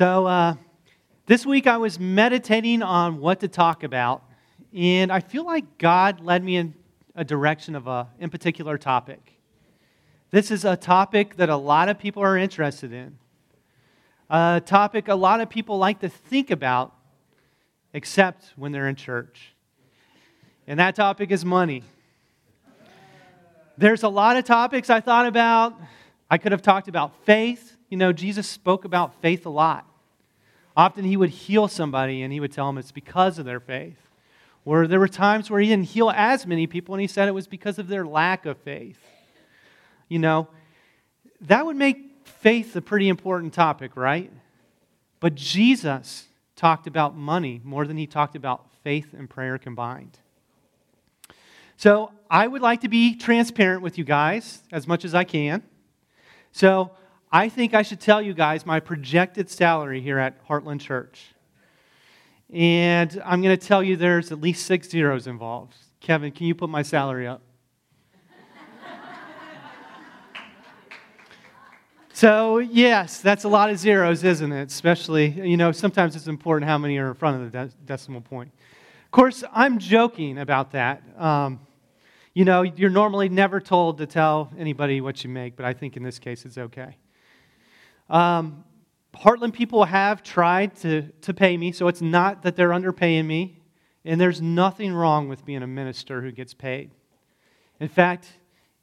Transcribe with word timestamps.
So, 0.00 0.24
uh, 0.24 0.54
this 1.26 1.44
week 1.44 1.66
I 1.66 1.76
was 1.76 2.00
meditating 2.00 2.82
on 2.82 3.18
what 3.18 3.40
to 3.40 3.48
talk 3.48 3.82
about, 3.82 4.24
and 4.74 5.12
I 5.12 5.20
feel 5.20 5.44
like 5.44 5.76
God 5.76 6.20
led 6.22 6.42
me 6.42 6.56
in 6.56 6.72
a 7.14 7.22
direction 7.22 7.76
of 7.76 7.86
a 7.86 8.08
in 8.18 8.30
particular 8.30 8.78
topic. 8.78 9.20
This 10.30 10.50
is 10.50 10.64
a 10.64 10.74
topic 10.74 11.36
that 11.36 11.50
a 11.50 11.56
lot 11.56 11.90
of 11.90 11.98
people 11.98 12.22
are 12.22 12.38
interested 12.38 12.94
in, 12.94 13.18
a 14.30 14.62
topic 14.64 15.08
a 15.08 15.14
lot 15.14 15.42
of 15.42 15.50
people 15.50 15.76
like 15.76 16.00
to 16.00 16.08
think 16.08 16.50
about, 16.50 16.94
except 17.92 18.54
when 18.56 18.72
they're 18.72 18.88
in 18.88 18.96
church. 18.96 19.54
And 20.66 20.80
that 20.80 20.94
topic 20.94 21.30
is 21.30 21.44
money. 21.44 21.82
There's 23.76 24.02
a 24.02 24.08
lot 24.08 24.38
of 24.38 24.46
topics 24.46 24.88
I 24.88 25.00
thought 25.00 25.26
about. 25.26 25.78
I 26.30 26.38
could 26.38 26.52
have 26.52 26.62
talked 26.62 26.88
about 26.88 27.12
faith. 27.26 27.76
You 27.90 27.98
know, 27.98 28.14
Jesus 28.14 28.48
spoke 28.48 28.86
about 28.86 29.20
faith 29.20 29.44
a 29.44 29.50
lot. 29.50 29.88
Often 30.76 31.04
he 31.04 31.16
would 31.16 31.30
heal 31.30 31.68
somebody 31.68 32.22
and 32.22 32.32
he 32.32 32.40
would 32.40 32.52
tell 32.52 32.66
them 32.66 32.78
it's 32.78 32.92
because 32.92 33.38
of 33.38 33.44
their 33.44 33.60
faith. 33.60 33.98
Or 34.64 34.86
there 34.86 35.00
were 35.00 35.08
times 35.08 35.50
where 35.50 35.60
he 35.60 35.68
didn't 35.68 35.86
heal 35.86 36.10
as 36.10 36.46
many 36.46 36.66
people 36.66 36.94
and 36.94 37.00
he 37.00 37.06
said 37.06 37.28
it 37.28 37.32
was 37.32 37.46
because 37.46 37.78
of 37.78 37.88
their 37.88 38.06
lack 38.06 38.46
of 38.46 38.58
faith. 38.58 39.00
You 40.08 40.18
know, 40.18 40.48
that 41.42 41.64
would 41.64 41.76
make 41.76 41.98
faith 42.24 42.76
a 42.76 42.80
pretty 42.80 43.08
important 43.08 43.52
topic, 43.52 43.96
right? 43.96 44.30
But 45.18 45.34
Jesus 45.34 46.26
talked 46.56 46.86
about 46.86 47.16
money 47.16 47.60
more 47.64 47.86
than 47.86 47.96
he 47.96 48.06
talked 48.06 48.36
about 48.36 48.70
faith 48.82 49.14
and 49.16 49.28
prayer 49.28 49.58
combined. 49.58 50.18
So 51.76 52.12
I 52.30 52.46
would 52.46 52.60
like 52.60 52.82
to 52.82 52.88
be 52.88 53.14
transparent 53.16 53.82
with 53.82 53.96
you 53.96 54.04
guys 54.04 54.62
as 54.70 54.86
much 54.86 55.04
as 55.04 55.14
I 55.14 55.24
can. 55.24 55.62
So 56.52 56.90
I 57.32 57.48
think 57.48 57.74
I 57.74 57.82
should 57.82 58.00
tell 58.00 58.20
you 58.20 58.34
guys 58.34 58.66
my 58.66 58.80
projected 58.80 59.48
salary 59.48 60.00
here 60.00 60.18
at 60.18 60.44
Heartland 60.48 60.80
Church. 60.80 61.26
And 62.52 63.22
I'm 63.24 63.40
going 63.40 63.56
to 63.56 63.66
tell 63.66 63.84
you 63.84 63.94
there's 63.94 64.32
at 64.32 64.40
least 64.40 64.66
six 64.66 64.90
zeros 64.90 65.28
involved. 65.28 65.76
Kevin, 66.00 66.32
can 66.32 66.48
you 66.48 66.56
put 66.56 66.68
my 66.68 66.82
salary 66.82 67.28
up? 67.28 67.42
so, 72.12 72.58
yes, 72.58 73.20
that's 73.20 73.44
a 73.44 73.48
lot 73.48 73.70
of 73.70 73.78
zeros, 73.78 74.24
isn't 74.24 74.50
it? 74.50 74.68
Especially, 74.68 75.28
you 75.28 75.56
know, 75.56 75.70
sometimes 75.70 76.16
it's 76.16 76.26
important 76.26 76.68
how 76.68 76.78
many 76.78 76.98
are 76.98 77.10
in 77.10 77.14
front 77.14 77.40
of 77.40 77.52
the 77.52 77.58
de- 77.58 77.74
decimal 77.86 78.22
point. 78.22 78.50
Of 79.04 79.10
course, 79.12 79.44
I'm 79.52 79.78
joking 79.78 80.38
about 80.38 80.72
that. 80.72 81.00
Um, 81.16 81.60
you 82.34 82.44
know, 82.44 82.62
you're 82.62 82.90
normally 82.90 83.28
never 83.28 83.60
told 83.60 83.98
to 83.98 84.06
tell 84.06 84.50
anybody 84.58 85.00
what 85.00 85.22
you 85.22 85.30
make, 85.30 85.54
but 85.54 85.64
I 85.64 85.72
think 85.72 85.96
in 85.96 86.02
this 86.02 86.18
case 86.18 86.44
it's 86.44 86.58
okay. 86.58 86.96
Um, 88.10 88.64
Heartland 89.14 89.54
people 89.54 89.84
have 89.84 90.22
tried 90.22 90.76
to, 90.76 91.02
to 91.22 91.32
pay 91.32 91.56
me, 91.56 91.72
so 91.72 91.88
it's 91.88 92.02
not 92.02 92.42
that 92.42 92.56
they're 92.56 92.70
underpaying 92.70 93.26
me, 93.26 93.60
and 94.04 94.20
there's 94.20 94.42
nothing 94.42 94.92
wrong 94.92 95.28
with 95.28 95.44
being 95.44 95.62
a 95.62 95.66
minister 95.66 96.22
who 96.22 96.32
gets 96.32 96.54
paid. 96.54 96.90
In 97.78 97.88
fact, 97.88 98.28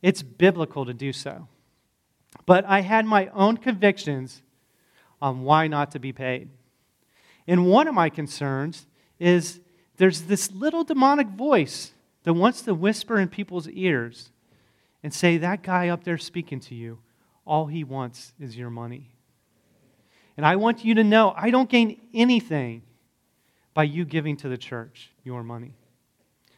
it's 0.01 0.23
biblical 0.23 0.85
to 0.85 0.93
do 0.93 1.11
so. 1.11 1.47
But 2.45 2.65
I 2.65 2.81
had 2.81 3.05
my 3.05 3.27
own 3.27 3.57
convictions 3.57 4.41
on 5.21 5.43
why 5.43 5.67
not 5.67 5.91
to 5.91 5.99
be 5.99 6.13
paid. 6.13 6.49
And 7.47 7.67
one 7.67 7.87
of 7.87 7.95
my 7.95 8.09
concerns 8.09 8.85
is 9.19 9.59
there's 9.97 10.23
this 10.23 10.51
little 10.51 10.83
demonic 10.83 11.27
voice 11.29 11.91
that 12.23 12.33
wants 12.33 12.61
to 12.63 12.73
whisper 12.73 13.19
in 13.19 13.29
people's 13.29 13.67
ears 13.69 14.29
and 15.01 15.13
say, 15.13 15.37
That 15.37 15.63
guy 15.63 15.87
up 15.87 16.03
there 16.03 16.17
speaking 16.17 16.59
to 16.61 16.75
you, 16.75 16.99
all 17.45 17.67
he 17.67 17.83
wants 17.83 18.33
is 18.39 18.57
your 18.57 18.69
money. 18.69 19.16
And 20.37 20.45
I 20.45 20.55
want 20.55 20.85
you 20.85 20.93
to 20.95 21.03
know 21.03 21.33
I 21.35 21.49
don't 21.49 21.69
gain 21.69 21.99
anything 22.13 22.83
by 23.73 23.83
you 23.83 24.05
giving 24.05 24.37
to 24.37 24.49
the 24.49 24.57
church 24.57 25.11
your 25.23 25.43
money, 25.43 25.73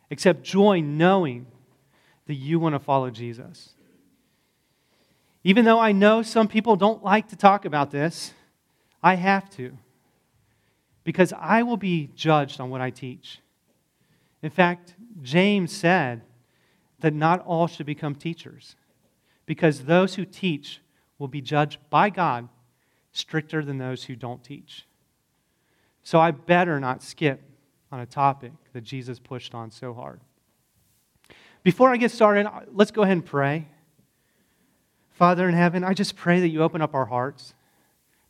except 0.10 0.44
joy 0.44 0.82
knowing 0.82 1.48
that 2.28 2.36
you 2.36 2.60
want 2.60 2.76
to 2.76 2.80
follow 2.80 3.10
Jesus. 3.10 3.72
Even 5.44 5.64
though 5.64 5.80
I 5.80 5.94
know 5.94 6.22
some 6.22 6.50
people 6.50 6.76
don't 6.76 7.04
like 7.04 7.30
to 7.30 7.36
talk 7.38 7.64
about 7.66 7.92
this, 7.92 8.34
I 9.02 9.16
have 9.16 9.50
to. 9.52 9.78
Because 11.06 11.34
I 11.34 11.64
will 11.64 11.78
be 11.78 12.10
judged 12.14 12.60
on 12.60 12.70
what 12.70 12.82
I 12.82 12.90
teach. 12.90 13.40
In 14.44 14.50
fact, 14.50 14.96
James 15.22 15.76
said 15.76 16.22
that 17.00 17.14
not 17.14 17.44
all 17.46 17.68
should 17.68 17.86
become 17.86 18.16
teachers, 18.16 18.76
because 19.46 19.86
those 19.86 20.16
who 20.16 20.26
teach 20.26 20.82
will 21.18 21.30
be 21.30 21.42
judged 21.42 21.80
by 21.90 22.10
God 22.10 22.50
stricter 23.12 23.64
than 23.64 23.78
those 23.78 24.04
who 24.04 24.16
don't 24.16 24.44
teach. 24.44 24.86
So 26.04 26.20
I 26.20 26.32
better 26.32 26.80
not 26.80 27.04
skip 27.04 27.42
on 27.92 28.00
a 28.00 28.06
topic 28.06 28.52
that 28.74 28.82
Jesus 28.82 29.20
pushed 29.20 29.54
on 29.54 29.72
so 29.72 29.94
hard. 29.94 30.22
Before 31.64 31.90
I 31.90 31.98
get 31.98 32.12
started, 32.12 32.48
let's 32.72 32.92
go 32.92 33.02
ahead 33.02 33.18
and 33.18 33.26
pray. 33.26 33.68
Father 35.12 35.50
in 35.50 35.56
heaven, 35.56 35.84
I 35.84 35.94
just 35.94 36.16
pray 36.16 36.40
that 36.40 36.48
you 36.48 36.64
open 36.64 36.82
up 36.82 36.96
our 36.96 37.06
hearts 37.06 37.54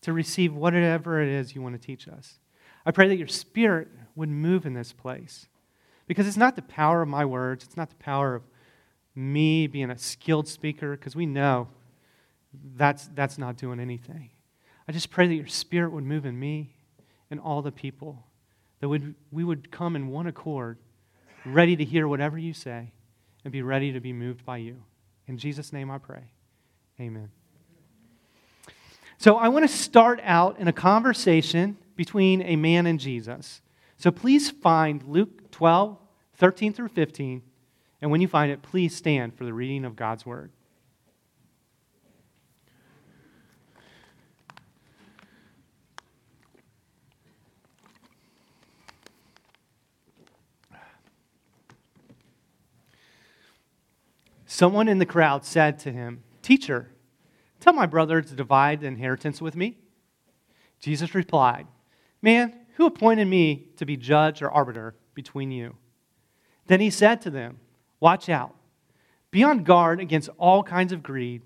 to 0.01 0.13
receive 0.13 0.55
whatever 0.55 1.21
it 1.21 1.29
is 1.29 1.53
you 1.53 1.61
want 1.61 1.79
to 1.79 1.85
teach 1.85 2.07
us. 2.07 2.39
I 2.85 2.91
pray 2.91 3.07
that 3.09 3.17
your 3.17 3.27
spirit 3.27 3.89
would 4.15 4.29
move 4.29 4.65
in 4.65 4.73
this 4.73 4.93
place. 4.93 5.47
Because 6.07 6.27
it's 6.27 6.37
not 6.37 6.55
the 6.55 6.63
power 6.63 7.03
of 7.03 7.07
my 7.07 7.23
words, 7.23 7.63
it's 7.63 7.77
not 7.77 7.89
the 7.89 7.95
power 7.95 8.33
of 8.33 8.41
me 9.13 9.67
being 9.67 9.91
a 9.91 9.97
skilled 9.97 10.47
speaker, 10.47 10.95
because 10.95 11.15
we 11.15 11.27
know 11.27 11.67
that's, 12.75 13.07
that's 13.13 13.37
not 13.37 13.57
doing 13.57 13.79
anything. 13.79 14.31
I 14.89 14.91
just 14.91 15.11
pray 15.11 15.27
that 15.27 15.35
your 15.35 15.45
spirit 15.45 15.91
would 15.91 16.03
move 16.03 16.25
in 16.25 16.39
me 16.39 16.73
and 17.29 17.39
all 17.39 17.61
the 17.61 17.71
people, 17.71 18.25
that 18.79 18.89
would, 18.89 19.13
we 19.29 19.43
would 19.43 19.69
come 19.69 19.95
in 19.95 20.07
one 20.07 20.25
accord, 20.25 20.79
ready 21.45 21.75
to 21.75 21.85
hear 21.85 22.07
whatever 22.07 22.39
you 22.39 22.55
say, 22.55 22.91
and 23.43 23.51
be 23.51 23.61
ready 23.61 23.91
to 23.91 23.99
be 23.99 24.13
moved 24.13 24.43
by 24.43 24.57
you. 24.57 24.81
In 25.27 25.37
Jesus' 25.37 25.71
name 25.71 25.91
I 25.91 25.99
pray. 25.99 26.23
Amen. 26.99 27.29
So 29.19 29.35
I 29.35 29.49
want 29.49 29.69
to 29.69 29.71
start 29.71 30.21
out 30.23 30.57
in 30.57 30.67
a 30.67 30.73
conversation 30.73 31.77
between 31.95 32.41
a 32.41 32.55
man 32.55 32.87
and 32.87 32.99
Jesus. 32.99 33.61
So 33.97 34.09
please 34.09 34.49
find 34.49 35.03
Luke 35.03 35.51
12, 35.51 35.99
13 36.37 36.73
through 36.73 36.87
15, 36.87 37.43
and 38.01 38.09
when 38.09 38.21
you 38.21 38.27
find 38.27 38.51
it, 38.51 38.63
please 38.63 38.95
stand 38.95 39.35
for 39.35 39.45
the 39.45 39.53
reading 39.53 39.85
of 39.85 39.95
God's 39.95 40.25
Word. 40.25 40.49
Someone 54.59 54.89
in 54.89 54.97
the 54.97 55.05
crowd 55.05 55.45
said 55.45 55.79
to 55.79 55.91
him, 55.93 56.21
Teacher, 56.41 56.91
tell 57.61 57.71
my 57.71 57.85
brother 57.85 58.21
to 58.21 58.35
divide 58.35 58.81
the 58.81 58.87
inheritance 58.87 59.41
with 59.41 59.55
me. 59.55 59.77
Jesus 60.81 61.15
replied, 61.15 61.65
Man, 62.21 62.53
who 62.75 62.85
appointed 62.85 63.29
me 63.29 63.69
to 63.77 63.85
be 63.85 63.95
judge 63.95 64.41
or 64.41 64.51
arbiter 64.51 64.97
between 65.13 65.49
you? 65.49 65.77
Then 66.67 66.81
he 66.81 66.89
said 66.89 67.21
to 67.21 67.29
them, 67.29 67.61
Watch 68.01 68.27
out. 68.27 68.53
Be 69.31 69.45
on 69.45 69.63
guard 69.63 70.01
against 70.01 70.27
all 70.37 70.61
kinds 70.61 70.91
of 70.91 71.03
greed. 71.03 71.43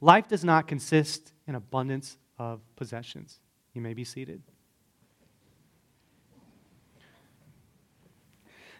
Life 0.00 0.28
does 0.28 0.44
not 0.44 0.68
consist 0.68 1.32
in 1.48 1.56
abundance 1.56 2.16
of 2.38 2.60
possessions. 2.76 3.40
You 3.74 3.80
may 3.80 3.92
be 3.92 4.04
seated. 4.04 4.40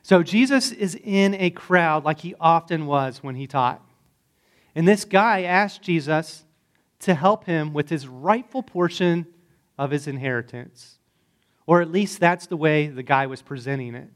So, 0.03 0.23
Jesus 0.23 0.73
is 0.73 0.99
in 1.03 1.35
a 1.35 1.51
crowd 1.51 2.05
like 2.05 2.21
he 2.21 2.35
often 2.41 2.87
was 2.87 3.23
when 3.23 3.37
he 3.37 3.47
taught. 3.47 3.81
And 4.75 4.87
this 4.87 5.05
guy 5.05 5.43
asked 5.43 5.83
Jesus 5.83 6.45
to 7.01 7.15
help 7.15 7.45
him 7.45 7.73
with 7.73 7.89
his 7.89 8.09
rightful 8.09 8.63
portion 8.63 9.27
of 9.79 9.91
his 9.91 10.07
inheritance. 10.07 10.99
Or 11.67 11.81
at 11.81 11.91
least 11.91 12.19
that's 12.19 12.47
the 12.47 12.57
way 12.57 12.89
the 12.89 13.03
guy 13.03 13.27
was 13.27 13.43
presenting 13.43 13.95
it. 13.95 14.09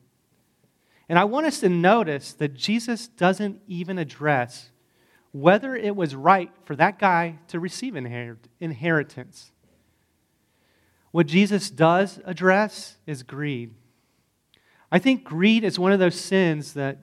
And 1.08 1.18
I 1.18 1.24
want 1.24 1.46
us 1.46 1.60
to 1.60 1.68
notice 1.68 2.32
that 2.34 2.54
Jesus 2.54 3.06
doesn't 3.06 3.60
even 3.68 3.98
address 3.98 4.70
whether 5.30 5.76
it 5.76 5.94
was 5.94 6.14
right 6.14 6.50
for 6.64 6.74
that 6.76 6.98
guy 6.98 7.38
to 7.48 7.60
receive 7.60 7.94
inheritance. 7.94 9.52
What 11.12 11.26
Jesus 11.26 11.70
does 11.70 12.18
address 12.24 12.96
is 13.06 13.22
greed. 13.22 13.74
I 14.90 14.98
think 14.98 15.24
greed 15.24 15.64
is 15.64 15.78
one 15.78 15.92
of 15.92 15.98
those 15.98 16.18
sins 16.18 16.74
that 16.74 16.98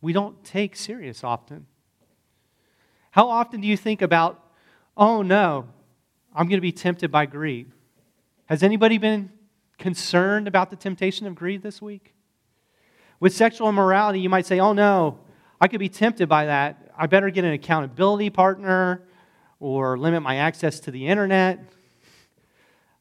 we 0.00 0.12
don't 0.12 0.42
take 0.44 0.76
serious 0.76 1.22
often. 1.22 1.66
How 3.10 3.28
often 3.28 3.60
do 3.60 3.68
you 3.68 3.76
think 3.76 4.02
about, 4.02 4.42
oh 4.96 5.22
no, 5.22 5.68
I'm 6.34 6.46
going 6.48 6.58
to 6.58 6.62
be 6.62 6.72
tempted 6.72 7.10
by 7.10 7.26
greed? 7.26 7.70
Has 8.46 8.62
anybody 8.62 8.98
been 8.98 9.30
concerned 9.78 10.48
about 10.48 10.70
the 10.70 10.76
temptation 10.76 11.26
of 11.26 11.34
greed 11.34 11.62
this 11.62 11.82
week? 11.82 12.14
With 13.18 13.34
sexual 13.34 13.68
immorality, 13.68 14.20
you 14.20 14.28
might 14.28 14.46
say, 14.46 14.60
oh 14.60 14.72
no, 14.72 15.18
I 15.60 15.68
could 15.68 15.80
be 15.80 15.88
tempted 15.88 16.28
by 16.28 16.46
that. 16.46 16.92
I 16.96 17.06
better 17.06 17.30
get 17.30 17.44
an 17.44 17.52
accountability 17.52 18.30
partner 18.30 19.02
or 19.58 19.98
limit 19.98 20.22
my 20.22 20.36
access 20.36 20.80
to 20.80 20.90
the 20.90 21.06
internet. 21.06 21.60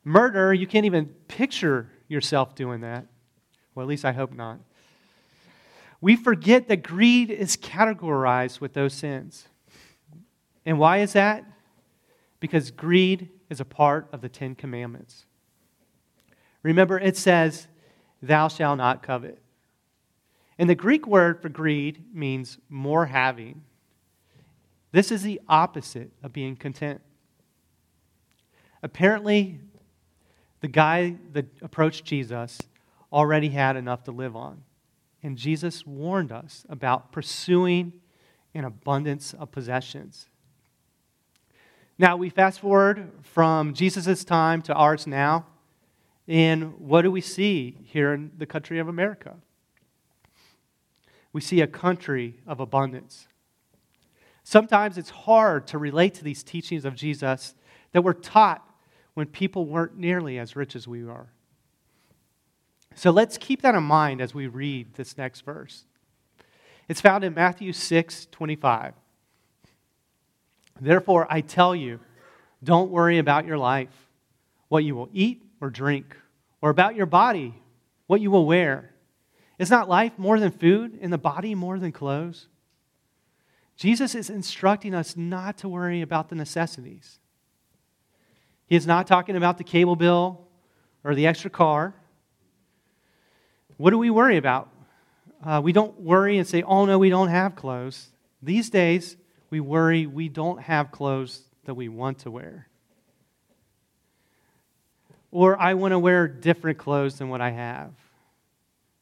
Murder, 0.04 0.54
you 0.54 0.68
can't 0.68 0.86
even 0.86 1.08
picture 1.28 1.90
yourself 2.08 2.56
doing 2.56 2.82
that. 2.82 3.06
Well, 3.76 3.84
at 3.84 3.90
least 3.90 4.06
I 4.06 4.14
hope 4.14 4.34
not. 4.34 4.60
We 6.02 6.16
forget 6.16 6.68
that 6.70 6.84
greed 6.84 7.30
is 7.30 7.58
categorized 7.58 8.62
with 8.62 8.74
those 8.74 8.94
sins. 8.94 9.48
And 10.66 10.80
why 10.80 11.00
is 11.00 11.14
that? 11.14 11.46
Because 12.40 12.72
greed 12.72 13.30
is 13.50 13.60
a 13.60 13.66
part 13.66 14.08
of 14.12 14.22
the 14.22 14.30
Ten 14.30 14.56
Commandments. 14.56 15.26
Remember, 16.64 17.00
it 17.00 17.18
says, 17.18 17.68
Thou 18.22 18.48
shalt 18.48 18.78
not 18.78 19.04
covet. 19.04 19.40
And 20.58 20.70
the 20.70 20.76
Greek 20.76 21.06
word 21.06 21.42
for 21.42 21.50
greed 21.50 22.04
means 22.14 22.58
more 22.70 23.08
having. 23.08 23.64
This 24.92 25.12
is 25.12 25.22
the 25.22 25.42
opposite 25.50 26.12
of 26.24 26.32
being 26.32 26.56
content. 26.56 27.02
Apparently, 28.82 29.60
the 30.62 30.68
guy 30.68 31.16
that 31.34 31.46
approached 31.62 32.06
Jesus 32.06 32.60
already 33.16 33.50
had 33.50 33.78
enough 33.78 34.04
to 34.04 34.12
live 34.12 34.36
on. 34.36 34.62
And 35.24 35.38
Jesus 35.38 35.88
warned 35.88 36.34
us 36.34 36.66
about 36.70 37.14
pursuing 37.14 37.94
an 38.54 38.66
abundance 38.66 39.34
of 39.34 39.52
possessions. 39.52 40.28
Now, 41.98 42.18
we 42.18 42.30
fast 42.30 42.60
forward 42.60 43.10
from 43.24 43.74
Jesus' 43.74 44.26
time 44.26 44.62
to 44.64 44.74
ours 44.74 45.08
now. 45.08 45.46
And 46.28 46.78
what 46.78 47.04
do 47.04 47.12
we 47.12 47.22
see 47.22 47.78
here 47.86 48.14
in 48.14 48.32
the 48.38 48.46
country 48.46 48.80
of 48.80 48.90
America? 48.90 49.36
We 51.32 51.40
see 51.40 51.62
a 51.62 51.68
country 51.68 52.36
of 52.46 52.60
abundance. 52.60 53.28
Sometimes 54.44 54.98
it's 54.98 55.10
hard 55.10 55.68
to 55.68 55.78
relate 55.78 56.14
to 56.16 56.24
these 56.24 56.44
teachings 56.44 56.84
of 56.84 56.96
Jesus 56.96 57.56
that 57.94 58.02
were 58.02 58.14
taught 58.14 58.62
when 59.14 59.28
people 59.28 59.66
weren't 59.66 59.98
nearly 59.98 60.38
as 60.38 60.56
rich 60.58 60.76
as 60.76 60.86
we 60.86 61.08
are. 61.08 61.30
So 62.96 63.12
let's 63.12 63.38
keep 63.38 63.62
that 63.62 63.76
in 63.76 63.84
mind 63.84 64.22
as 64.22 64.34
we 64.34 64.48
read 64.48 64.94
this 64.96 65.18
next 65.18 65.42
verse. 65.42 65.84
It's 66.88 67.02
found 67.02 67.24
in 67.24 67.34
Matthew 67.34 67.74
6 67.74 68.28
25. 68.32 68.94
Therefore, 70.80 71.28
I 71.30 71.42
tell 71.42 71.76
you, 71.76 72.00
don't 72.64 72.92
worry 72.92 73.18
about 73.18 73.46
your 73.46 73.58
life, 73.58 74.10
what 74.70 74.84
you 74.84 74.96
will 74.96 75.10
eat 75.14 75.44
or 75.62 75.70
drink, 75.70 76.18
or 76.62 76.70
about 76.70 76.96
your 76.96 77.06
body, 77.06 77.54
what 78.08 78.22
you 78.22 78.32
will 78.32 78.46
wear. 78.46 78.92
Is 79.58 79.70
not 79.70 79.88
life 79.88 80.14
more 80.18 80.40
than 80.40 80.52
food, 80.52 80.98
and 81.02 81.14
the 81.14 81.18
body 81.18 81.56
more 81.56 81.80
than 81.80 81.92
clothes? 81.92 82.48
Jesus 83.78 84.16
is 84.16 84.30
instructing 84.30 84.94
us 84.94 85.18
not 85.18 85.58
to 85.60 85.70
worry 85.70 86.02
about 86.02 86.30
the 86.30 86.36
necessities. 86.36 87.20
He 88.68 88.76
is 88.76 88.88
not 88.88 89.06
talking 89.06 89.36
about 89.36 89.58
the 89.58 89.64
cable 89.64 89.96
bill 89.96 90.48
or 91.04 91.14
the 91.14 91.28
extra 91.28 91.50
car. 91.50 91.94
What 93.78 93.92
do 93.92 93.98
we 93.98 94.10
worry 94.10 94.38
about? 94.38 94.70
Uh, 95.44 95.62
we 95.64 95.74
don't 95.74 96.00
worry 96.00 96.38
and 96.38 96.48
say, 96.48 96.64
oh 96.64 96.86
no, 96.86 96.98
we 96.98 97.10
don't 97.10 97.28
have 97.28 97.56
clothes. 97.56 98.10
These 98.42 98.70
days, 98.70 99.18
we 99.50 99.60
worry 99.60 100.06
we 100.06 100.30
don't 100.30 100.62
have 100.62 100.92
clothes 100.92 101.42
that 101.66 101.74
we 101.74 101.90
want 101.90 102.20
to 102.20 102.32
wear. 102.32 102.68
Or 105.32 105.60
I 105.60 105.74
want 105.74 105.92
to 105.92 106.00
wear 106.00 106.28
different 106.28 106.78
clothes 106.78 107.18
than 107.18 107.30
what 107.30 107.42
I 107.42 107.52
have. 107.52 107.92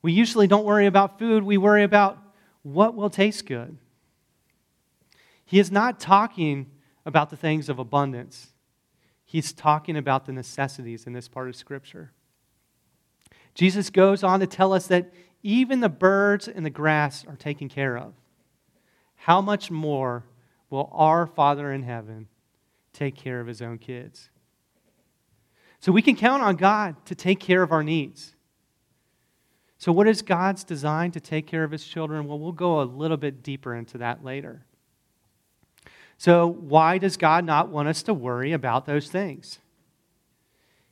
We 0.01 0.11
usually 0.11 0.47
don't 0.47 0.65
worry 0.65 0.85
about 0.85 1.19
food, 1.19 1.43
we 1.43 1.57
worry 1.57 1.83
about 1.83 2.17
what 2.63 2.95
will 2.95 3.09
taste 3.09 3.45
good. 3.45 3.77
He 5.45 5.59
is 5.59 5.71
not 5.71 5.99
talking 5.99 6.71
about 7.05 7.29
the 7.29 7.37
things 7.37 7.69
of 7.69 7.79
abundance. 7.79 8.47
He's 9.25 9.53
talking 9.53 9.97
about 9.97 10.25
the 10.25 10.31
necessities 10.31 11.05
in 11.05 11.13
this 11.13 11.27
part 11.27 11.49
of 11.49 11.55
Scripture. 11.55 12.11
Jesus 13.53 13.89
goes 13.89 14.23
on 14.23 14.39
to 14.39 14.47
tell 14.47 14.73
us 14.73 14.87
that 14.87 15.13
even 15.43 15.79
the 15.81 15.89
birds 15.89 16.47
and 16.47 16.65
the 16.65 16.69
grass 16.69 17.25
are 17.27 17.35
taken 17.35 17.69
care 17.69 17.97
of. 17.97 18.13
How 19.15 19.41
much 19.41 19.69
more 19.69 20.23
will 20.69 20.89
our 20.93 21.27
Father 21.27 21.71
in 21.71 21.83
heaven 21.83 22.27
take 22.93 23.15
care 23.15 23.39
of 23.39 23.47
his 23.47 23.61
own 23.61 23.77
kids? 23.77 24.29
So 25.79 25.91
we 25.91 26.01
can 26.01 26.15
count 26.15 26.41
on 26.41 26.55
God 26.55 26.95
to 27.05 27.15
take 27.15 27.39
care 27.39 27.61
of 27.61 27.71
our 27.71 27.83
needs. 27.83 28.33
So, 29.77 29.91
what 29.91 30.07
is 30.07 30.21
God's 30.21 30.63
design 30.63 31.11
to 31.11 31.19
take 31.19 31.45
care 31.45 31.65
of 31.65 31.71
his 31.71 31.85
children? 31.85 32.25
Well, 32.25 32.39
we'll 32.39 32.53
go 32.53 32.81
a 32.81 32.83
little 32.83 33.17
bit 33.17 33.43
deeper 33.43 33.75
into 33.75 33.97
that 33.97 34.23
later. 34.23 34.65
So, 36.17 36.47
why 36.47 36.99
does 36.99 37.17
God 37.17 37.43
not 37.43 37.67
want 37.67 37.89
us 37.89 38.01
to 38.03 38.13
worry 38.13 38.53
about 38.53 38.85
those 38.85 39.09
things? 39.09 39.59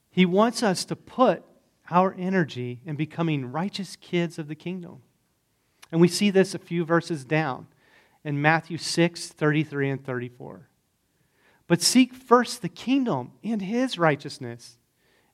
He 0.10 0.26
wants 0.26 0.62
us 0.62 0.84
to 0.84 0.98
put 0.98 1.46
our 1.92 2.16
energy 2.18 2.82
in 2.86 2.96
becoming 2.96 3.52
righteous 3.52 3.96
kids 3.96 4.40
of 4.40 4.48
the 4.48 4.56
kingdom. 4.56 5.02
And 5.92 6.00
we 6.00 6.08
see 6.08 6.30
this 6.30 6.56
a 6.56 6.60
few 6.60 6.86
verses 6.86 7.26
down 7.26 7.68
in 8.24 8.42
Matthew 8.42 8.78
6 8.78 9.28
33 9.28 9.90
and 9.90 10.04
34. 10.04 10.70
But 11.68 11.82
seek 11.82 12.14
first 12.14 12.62
the 12.62 12.70
kingdom 12.70 13.32
and 13.44 13.62
his 13.62 13.98
righteousness, 13.98 14.78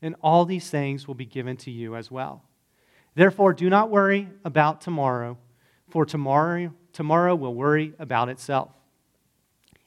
and 0.02 0.16
all 0.22 0.46
these 0.46 0.70
things 0.70 1.08
will 1.08 1.16
be 1.16 1.26
given 1.26 1.58
to 1.58 1.72
you 1.72 1.96
as 1.96 2.12
well. 2.12 2.44
Therefore, 3.16 3.54
do 3.54 3.70
not 3.70 3.90
worry 3.90 4.30
about 4.46 4.82
tomorrow, 4.82 5.38
for 5.90 6.06
tomorrow, 6.06 6.74
tomorrow 6.94 7.36
will 7.36 7.56
worry 7.56 7.94
about 7.98 8.30
itself. 8.30 8.72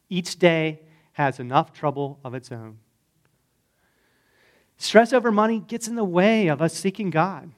Each 0.08 0.38
day 0.38 0.80
has 1.12 1.38
enough 1.38 1.72
trouble 1.72 2.18
of 2.24 2.34
its 2.34 2.50
own. 2.50 2.78
Stress 4.80 5.12
over 5.12 5.30
money 5.30 5.60
gets 5.60 5.88
in 5.88 5.94
the 5.94 6.02
way 6.02 6.48
of 6.48 6.62
us 6.62 6.72
seeking 6.72 7.10
God. 7.10 7.52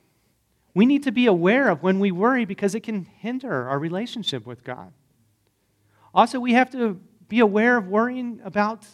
We 0.75 0.85
need 0.85 1.05
to 1.05 1.13
be 1.13 1.27
aware 1.27 1.69
of 1.69 1.81
when 1.81 2.01
we 2.01 2.11
worry 2.11 2.45
because 2.45 2.75
it 2.75 2.81
can 2.81 3.05
hinder 3.05 3.69
our 3.69 3.79
relationship 3.79 4.45
with 4.45 4.65
God. 4.65 4.93
Also, 6.13 6.41
we 6.41 6.55
have 6.55 6.69
to 6.73 7.01
be 7.29 7.39
aware 7.39 7.77
of 7.77 7.87
worrying 7.87 8.41
about 8.43 8.85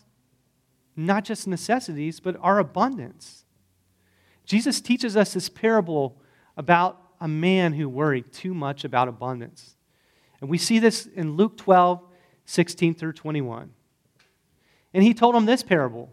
not 0.94 1.24
just 1.24 1.48
necessities, 1.48 2.20
but 2.20 2.36
our 2.42 2.58
abundance. 2.58 3.46
Jesus 4.44 4.82
teaches 4.82 5.16
us 5.16 5.32
this 5.32 5.48
parable 5.48 6.20
about 6.54 7.00
a 7.22 7.28
man 7.28 7.72
who 7.72 7.88
worried 7.88 8.30
too 8.30 8.52
much 8.52 8.84
about 8.84 9.08
abundance. 9.08 9.74
And 10.42 10.50
we 10.50 10.58
see 10.58 10.78
this 10.78 11.06
in 11.06 11.34
Luke 11.34 11.56
12, 11.56 12.04
16 12.44 12.94
through 12.94 13.14
21. 13.14 13.72
And 14.92 15.02
he 15.02 15.14
told 15.14 15.34
him 15.34 15.46
this 15.46 15.62
parable 15.62 16.12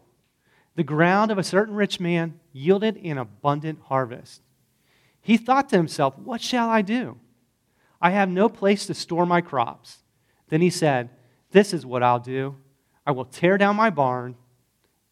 the 0.76 0.84
ground 0.84 1.32
of 1.32 1.38
a 1.38 1.44
certain 1.44 1.76
rich 1.76 2.00
man 2.00 2.40
yielded 2.52 2.98
an 2.98 3.18
abundant 3.18 3.80
harvest. 3.86 4.42
He 5.22 5.38
thought 5.38 5.70
to 5.70 5.78
himself, 5.78 6.18
What 6.20 6.42
shall 6.42 6.70
I 6.70 6.82
do? 6.82 7.18
I 8.02 8.12
have 8.12 8.30
no 8.30 8.50
place 8.50 8.86
to 8.88 8.94
store 8.94 9.26
my 9.26 9.42
crops. 9.42 10.00
Then 10.50 10.62
he 10.62 10.70
said, 10.70 11.10
This 11.52 11.74
is 11.74 11.86
what 11.86 12.04
I'll 12.04 12.20
do 12.20 12.56
I 13.06 13.12
will 13.12 13.26
tear 13.26 13.58
down 13.58 13.76
my 13.76 13.90
barn 13.90 14.36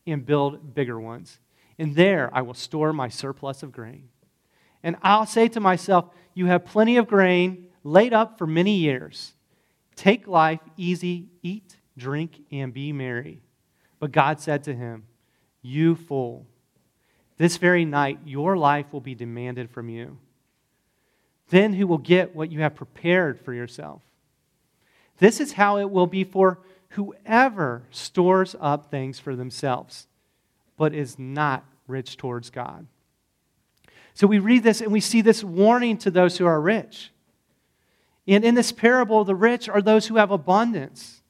and 0.06 0.26
build 0.26 0.76
bigger 0.76 1.00
ones. 1.00 1.40
And 1.80 1.96
there 1.96 2.30
I 2.34 2.42
will 2.42 2.54
store 2.54 2.94
my 2.94 3.08
surplus 3.08 3.64
of 3.64 3.72
grain. 3.72 4.10
And 4.84 4.98
I'll 5.02 5.26
say 5.26 5.48
to 5.50 5.60
myself, 5.60 6.10
You 6.34 6.48
have 6.48 6.66
plenty 6.66 6.98
of 6.98 7.08
grain 7.08 7.68
laid 7.84 8.14
up 8.14 8.38
for 8.38 8.46
many 8.46 8.76
years. 8.78 9.34
Take 9.96 10.28
life 10.28 10.60
easy, 10.76 11.30
eat, 11.42 11.78
drink, 11.98 12.42
and 12.52 12.74
be 12.74 12.92
merry. 12.92 13.42
But 14.00 14.12
God 14.12 14.40
said 14.40 14.64
to 14.66 14.76
him, 14.76 15.06
you 15.64 15.96
fool. 15.96 16.46
This 17.38 17.58
very 17.58 17.86
night, 17.86 18.20
your 18.26 18.56
life 18.56 18.86
will 18.92 19.02
be 19.02 19.16
demanded 19.16 19.72
from 19.72 19.90
you. 19.90 20.20
Then 21.50 21.74
who 21.74 21.88
will 21.88 21.98
get 21.98 22.36
what 22.36 22.52
you 22.52 22.60
have 22.62 22.76
prepared 22.76 23.40
for 23.40 23.54
yourself? 23.54 24.02
This 25.18 25.40
is 25.40 25.54
how 25.54 25.78
it 25.78 25.90
will 25.90 26.08
be 26.08 26.24
for 26.24 26.60
whoever 26.90 27.84
stores 27.90 28.56
up 28.60 28.92
things 28.92 29.20
for 29.20 29.36
themselves, 29.36 30.08
but 30.78 30.94
is 30.94 31.18
not 31.18 31.66
rich 31.88 32.18
towards 32.18 32.50
God. 32.50 32.86
So 34.14 34.28
we 34.28 34.40
read 34.40 34.64
this 34.64 34.82
and 34.82 34.92
we 34.92 35.00
see 35.00 35.22
this 35.22 35.44
warning 35.44 35.98
to 36.00 36.12
those 36.12 36.38
who 36.38 36.46
are 36.46 36.62
rich. 36.62 37.12
And 38.28 38.46
in 38.46 38.56
this 38.56 38.72
parable, 38.72 39.24
the 39.24 39.36
rich 39.36 39.68
are 39.68 39.82
those 39.82 40.08
who 40.08 40.18
have 40.18 40.32
abundance. 40.32 41.22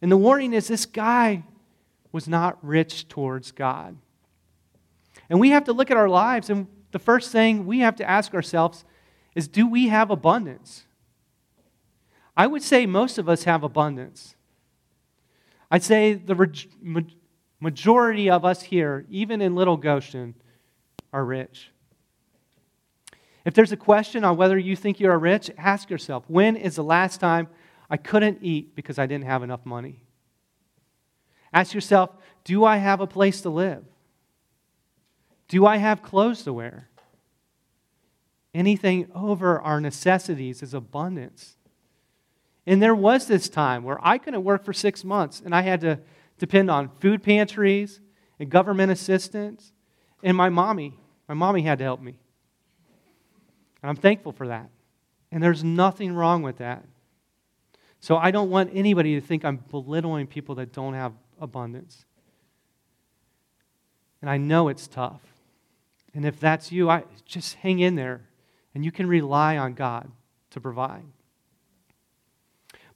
And 0.00 0.10
the 0.10 0.16
warning 0.16 0.52
is 0.52 0.68
this 0.68 0.86
guy 0.86 1.44
was 2.18 2.26
not 2.26 2.58
rich 2.66 3.06
towards 3.06 3.52
God. 3.52 3.96
And 5.30 5.38
we 5.38 5.50
have 5.50 5.62
to 5.66 5.72
look 5.72 5.88
at 5.88 5.96
our 5.96 6.08
lives, 6.08 6.50
and 6.50 6.66
the 6.90 6.98
first 6.98 7.30
thing 7.30 7.64
we 7.64 7.78
have 7.78 7.94
to 7.94 8.10
ask 8.10 8.34
ourselves 8.34 8.84
is 9.36 9.46
do 9.46 9.68
we 9.68 9.86
have 9.86 10.10
abundance? 10.10 10.84
I 12.36 12.48
would 12.48 12.64
say 12.64 12.86
most 12.86 13.18
of 13.18 13.28
us 13.28 13.44
have 13.44 13.62
abundance. 13.62 14.34
I'd 15.70 15.84
say 15.84 16.14
the 16.14 16.34
majority 17.60 18.28
of 18.28 18.44
us 18.44 18.62
here, 18.62 19.06
even 19.08 19.40
in 19.40 19.54
Little 19.54 19.76
Goshen, 19.76 20.34
are 21.12 21.24
rich. 21.24 21.70
If 23.44 23.54
there's 23.54 23.70
a 23.70 23.76
question 23.76 24.24
on 24.24 24.36
whether 24.36 24.58
you 24.58 24.74
think 24.74 24.98
you 24.98 25.08
are 25.08 25.18
rich, 25.20 25.52
ask 25.56 25.88
yourself 25.88 26.24
when 26.26 26.56
is 26.56 26.74
the 26.74 26.82
last 26.82 27.20
time 27.20 27.46
I 27.88 27.96
couldn't 27.96 28.38
eat 28.42 28.74
because 28.74 28.98
I 28.98 29.06
didn't 29.06 29.26
have 29.26 29.44
enough 29.44 29.64
money? 29.64 30.02
Ask 31.52 31.74
yourself 31.74 32.10
do 32.44 32.64
I 32.64 32.78
have 32.78 33.00
a 33.00 33.06
place 33.06 33.42
to 33.42 33.50
live? 33.50 33.84
Do 35.48 35.66
I 35.66 35.76
have 35.76 36.02
clothes 36.02 36.42
to 36.44 36.52
wear? 36.52 36.88
Anything 38.54 39.10
over 39.14 39.60
our 39.60 39.80
necessities 39.80 40.62
is 40.62 40.74
abundance. 40.74 41.56
And 42.66 42.82
there 42.82 42.94
was 42.94 43.26
this 43.26 43.48
time 43.48 43.82
where 43.82 43.98
I 44.02 44.18
couldn't 44.18 44.44
work 44.44 44.64
for 44.64 44.72
six 44.72 45.04
months 45.04 45.42
and 45.44 45.54
I 45.54 45.62
had 45.62 45.80
to 45.82 46.00
depend 46.38 46.70
on 46.70 46.90
food 47.00 47.22
pantries 47.22 48.00
and 48.38 48.50
government 48.50 48.92
assistance. 48.92 49.72
And 50.22 50.36
my 50.36 50.48
mommy, 50.48 50.94
my 51.28 51.34
mommy 51.34 51.62
had 51.62 51.78
to 51.78 51.84
help 51.84 52.00
me. 52.00 52.18
And 53.82 53.90
I'm 53.90 53.96
thankful 53.96 54.32
for 54.32 54.48
that. 54.48 54.70
And 55.30 55.42
there's 55.42 55.62
nothing 55.62 56.12
wrong 56.12 56.42
with 56.42 56.58
that. 56.58 56.84
So 58.00 58.16
I 58.16 58.30
don't 58.30 58.50
want 58.50 58.70
anybody 58.72 59.14
to 59.20 59.26
think 59.26 59.44
I'm 59.44 59.56
belittling 59.70 60.26
people 60.26 60.54
that 60.56 60.72
don't 60.72 60.94
have 60.94 61.12
abundance. 61.40 62.04
And 64.20 64.30
I 64.30 64.36
know 64.36 64.68
it's 64.68 64.88
tough. 64.88 65.20
And 66.14 66.24
if 66.24 66.40
that's 66.40 66.72
you, 66.72 66.90
I 66.90 67.04
just 67.24 67.54
hang 67.56 67.78
in 67.78 67.94
there 67.94 68.22
and 68.74 68.84
you 68.84 68.92
can 68.92 69.06
rely 69.06 69.56
on 69.56 69.74
God 69.74 70.10
to 70.50 70.60
provide. 70.60 71.04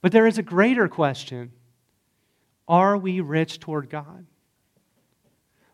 But 0.01 0.11
there 0.11 0.27
is 0.27 0.37
a 0.37 0.43
greater 0.43 0.87
question. 0.87 1.51
Are 2.67 2.97
we 2.97 3.21
rich 3.21 3.59
toward 3.59 3.89
God? 3.89 4.25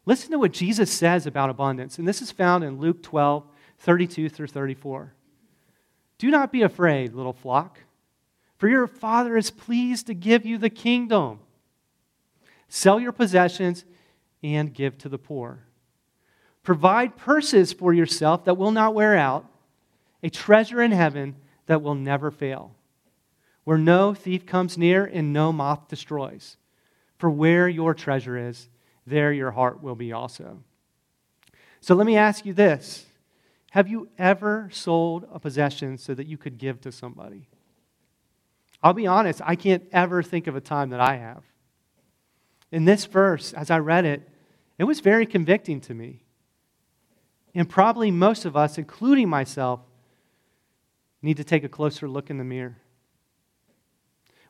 Listen 0.06 0.32
to 0.32 0.40
what 0.40 0.54
Jesus 0.54 0.92
says 0.92 1.26
about 1.26 1.50
abundance. 1.50 2.00
And 2.00 2.08
this 2.08 2.22
is 2.22 2.32
found 2.32 2.64
in 2.64 2.80
Luke 2.80 3.04
12, 3.04 3.44
32 3.80 4.30
through 4.30 4.48
34. 4.48 5.14
Do 6.18 6.30
not 6.32 6.52
be 6.52 6.62
afraid, 6.64 7.14
little 7.14 7.34
flock, 7.34 7.80
for 8.58 8.68
your 8.68 8.88
Father 8.88 9.38
is 9.38 9.52
pleased 9.52 10.08
to 10.08 10.14
give 10.14 10.46
you 10.46 10.58
the 10.58 10.70
kingdom. 10.70 11.40
Sell 12.70 13.00
your 13.00 13.12
possessions 13.12 13.84
and 14.44 14.74
give 14.74 14.98
to 15.00 15.10
the 15.10 15.18
poor. 15.18 15.66
Provide 16.64 17.18
purses 17.18 17.74
for 17.74 17.94
yourself 17.94 18.46
that 18.46 18.58
will 18.58 18.72
not 18.72 18.94
wear 18.94 19.18
out, 19.18 19.46
a 20.22 20.30
treasure 20.30 20.82
in 20.82 20.92
heaven 20.92 21.36
that 21.66 21.82
will 21.82 21.96
never 21.96 22.30
fail, 22.30 22.76
where 23.64 23.78
no 23.78 24.14
thief 24.14 24.46
comes 24.46 24.78
near 24.78 25.06
and 25.06 25.34
no 25.34 25.52
moth 25.52 25.88
destroys. 25.88 26.58
For 27.18 27.30
where 27.30 27.68
your 27.68 27.94
treasure 27.94 28.38
is, 28.38 28.70
there 29.06 29.34
your 29.34 29.52
heart 29.52 29.82
will 29.82 29.96
be 29.96 30.14
also. 30.14 30.64
So 31.82 31.96
let 31.96 32.06
me 32.06 32.18
ask 32.18 32.46
you 32.46 32.54
this 32.54 33.06
Have 33.72 33.88
you 33.88 34.10
ever 34.18 34.70
sold 34.72 35.28
a 35.32 35.40
possession 35.40 35.98
so 35.98 36.14
that 36.14 36.28
you 36.28 36.38
could 36.38 36.58
give 36.58 36.82
to 36.82 36.92
somebody? 36.92 37.48
I'll 38.82 38.94
be 38.94 39.08
honest, 39.08 39.42
I 39.44 39.56
can't 39.56 39.84
ever 39.92 40.24
think 40.24 40.48
of 40.48 40.56
a 40.56 40.62
time 40.62 40.92
that 40.92 41.02
I 41.02 41.18
have. 41.18 41.44
In 42.72 42.86
this 42.86 43.06
verse, 43.06 43.54
as 43.54 43.72
I 43.72 43.80
read 43.80 44.06
it, 44.06 44.28
it 44.78 44.84
was 44.84 45.00
very 45.00 45.26
convicting 45.26 45.82
to 45.82 45.94
me. 45.94 46.24
And 47.56 47.68
probably 47.68 48.12
most 48.12 48.46
of 48.46 48.56
us, 48.56 48.78
including 48.78 49.28
myself, 49.28 49.82
need 51.22 51.38
to 51.38 51.44
take 51.44 51.64
a 51.64 51.70
closer 51.70 52.08
look 52.08 52.30
in 52.30 52.38
the 52.38 52.44
mirror. 52.44 52.78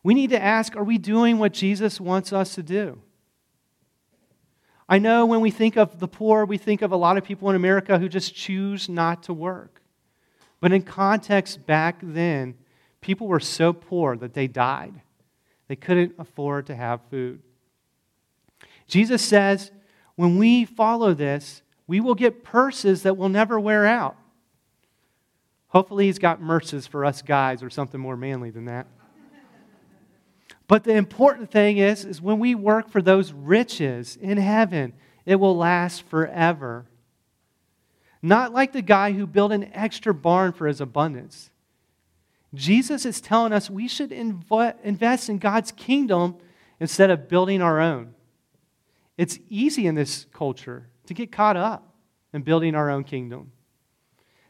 We 0.04 0.14
need 0.14 0.30
to 0.30 0.42
ask 0.42 0.76
are 0.76 0.84
we 0.84 0.98
doing 0.98 1.38
what 1.38 1.54
Jesus 1.54 2.00
wants 2.00 2.32
us 2.32 2.56
to 2.56 2.64
do? 2.64 3.02
I 4.88 4.98
know 4.98 5.26
when 5.26 5.42
we 5.42 5.52
think 5.52 5.78
of 5.78 6.00
the 6.00 6.08
poor, 6.08 6.46
we 6.46 6.58
think 6.58 6.82
of 6.82 6.92
a 6.92 6.98
lot 6.98 7.18
of 7.18 7.24
people 7.24 7.50
in 7.50 7.56
America 7.56 8.00
who 8.00 8.10
just 8.10 8.34
choose 8.34 8.90
not 8.90 9.24
to 9.24 9.34
work. 9.34 9.82
But 10.60 10.72
in 10.74 10.82
context 10.82 11.66
back 11.66 12.00
then, 12.02 12.56
people 13.00 13.28
were 13.28 13.40
so 13.40 13.72
poor 13.72 14.18
that 14.18 14.34
they 14.34 14.48
died. 14.48 15.02
They 15.68 15.76
couldn't 15.76 16.16
afford 16.18 16.66
to 16.68 16.76
have 16.76 17.02
food. 17.10 17.42
Jesus 18.90 19.22
says, 19.24 19.72
when 20.16 20.38
we 20.38 20.66
follow 20.66 21.14
this, 21.14 21.62
we 21.88 22.02
will 22.02 22.16
get 22.16 22.44
purses 22.44 23.04
that 23.04 23.16
will 23.16 23.30
never 23.30 23.58
wear 23.60 23.86
out. 23.86 24.18
Hopefully, 25.70 26.08
he's 26.08 26.20
got 26.20 26.42
merces 26.42 26.88
for 26.88 27.06
us 27.06 27.22
guys 27.22 27.64
or 27.64 27.70
something 27.70 28.02
more 28.02 28.18
manly 28.18 28.50
than 28.50 28.66
that. 28.66 28.88
But 30.68 30.84
the 30.84 30.96
important 30.96 31.52
thing 31.52 31.78
is, 31.78 32.06
is 32.06 32.22
when 32.22 32.40
we 32.40 32.54
work 32.54 32.90
for 32.90 33.02
those 33.02 33.32
riches 33.32 34.18
in 34.20 34.38
heaven, 34.38 34.94
it 35.26 35.36
will 35.36 35.56
last 35.56 36.04
forever. 36.04 36.86
Not 38.22 38.54
like 38.54 38.74
the 38.74 38.82
guy 38.82 39.14
who 39.14 39.26
built 39.26 39.52
an 39.52 39.72
extra 39.74 40.14
barn 40.14 40.52
for 40.52 40.68
his 40.68 40.82
abundance. 40.82 41.50
Jesus 42.54 43.06
is 43.06 43.22
telling 43.22 43.54
us 43.54 43.70
we 43.70 43.88
should 43.88 44.10
inv- 44.10 44.76
invest 44.84 45.30
in 45.30 45.38
God's 45.38 45.72
kingdom 45.72 46.36
instead 46.80 47.10
of 47.10 47.30
building 47.30 47.62
our 47.62 47.80
own. 47.80 48.14
It's 49.20 49.38
easy 49.50 49.86
in 49.86 49.96
this 49.96 50.28
culture 50.32 50.88
to 51.08 51.14
get 51.14 51.30
caught 51.30 51.58
up 51.58 51.94
in 52.32 52.42
building 52.42 52.74
our 52.74 52.90
own 52.90 53.04
kingdom. 53.04 53.52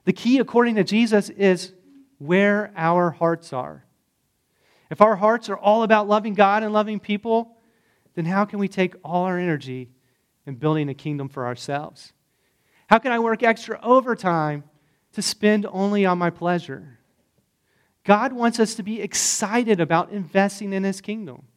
The 0.05 0.13
key, 0.13 0.38
according 0.38 0.75
to 0.75 0.83
Jesus, 0.83 1.31
is 1.31 1.73
where 2.19 2.71
our 2.75 3.09
hearts 3.09 3.51
are. 3.51 3.83
If 4.91 5.01
our 5.01 5.15
hearts 5.15 5.49
are 5.49 5.57
all 5.57 5.81
about 5.81 6.07
loving 6.07 6.35
God 6.35 6.61
and 6.61 6.71
loving 6.71 6.99
people, 6.99 7.57
then 8.13 8.25
how 8.25 8.45
can 8.45 8.59
we 8.59 8.67
take 8.67 8.93
all 9.03 9.23
our 9.23 9.39
energy 9.39 9.89
in 10.45 10.53
building 10.53 10.88
a 10.88 10.93
kingdom 10.93 11.29
for 11.29 11.47
ourselves? 11.47 12.13
How 12.85 12.99
can 12.99 13.11
I 13.11 13.17
work 13.17 13.41
extra 13.41 13.79
overtime 13.81 14.63
to 15.13 15.23
spend 15.23 15.65
only 15.71 16.05
on 16.05 16.19
my 16.19 16.29
pleasure? 16.29 16.99
God 18.03 18.33
wants 18.33 18.59
us 18.59 18.75
to 18.75 18.83
be 18.83 19.01
excited 19.01 19.79
about 19.79 20.11
investing 20.11 20.73
in 20.73 20.83
his 20.83 21.01
kingdom. 21.01 21.47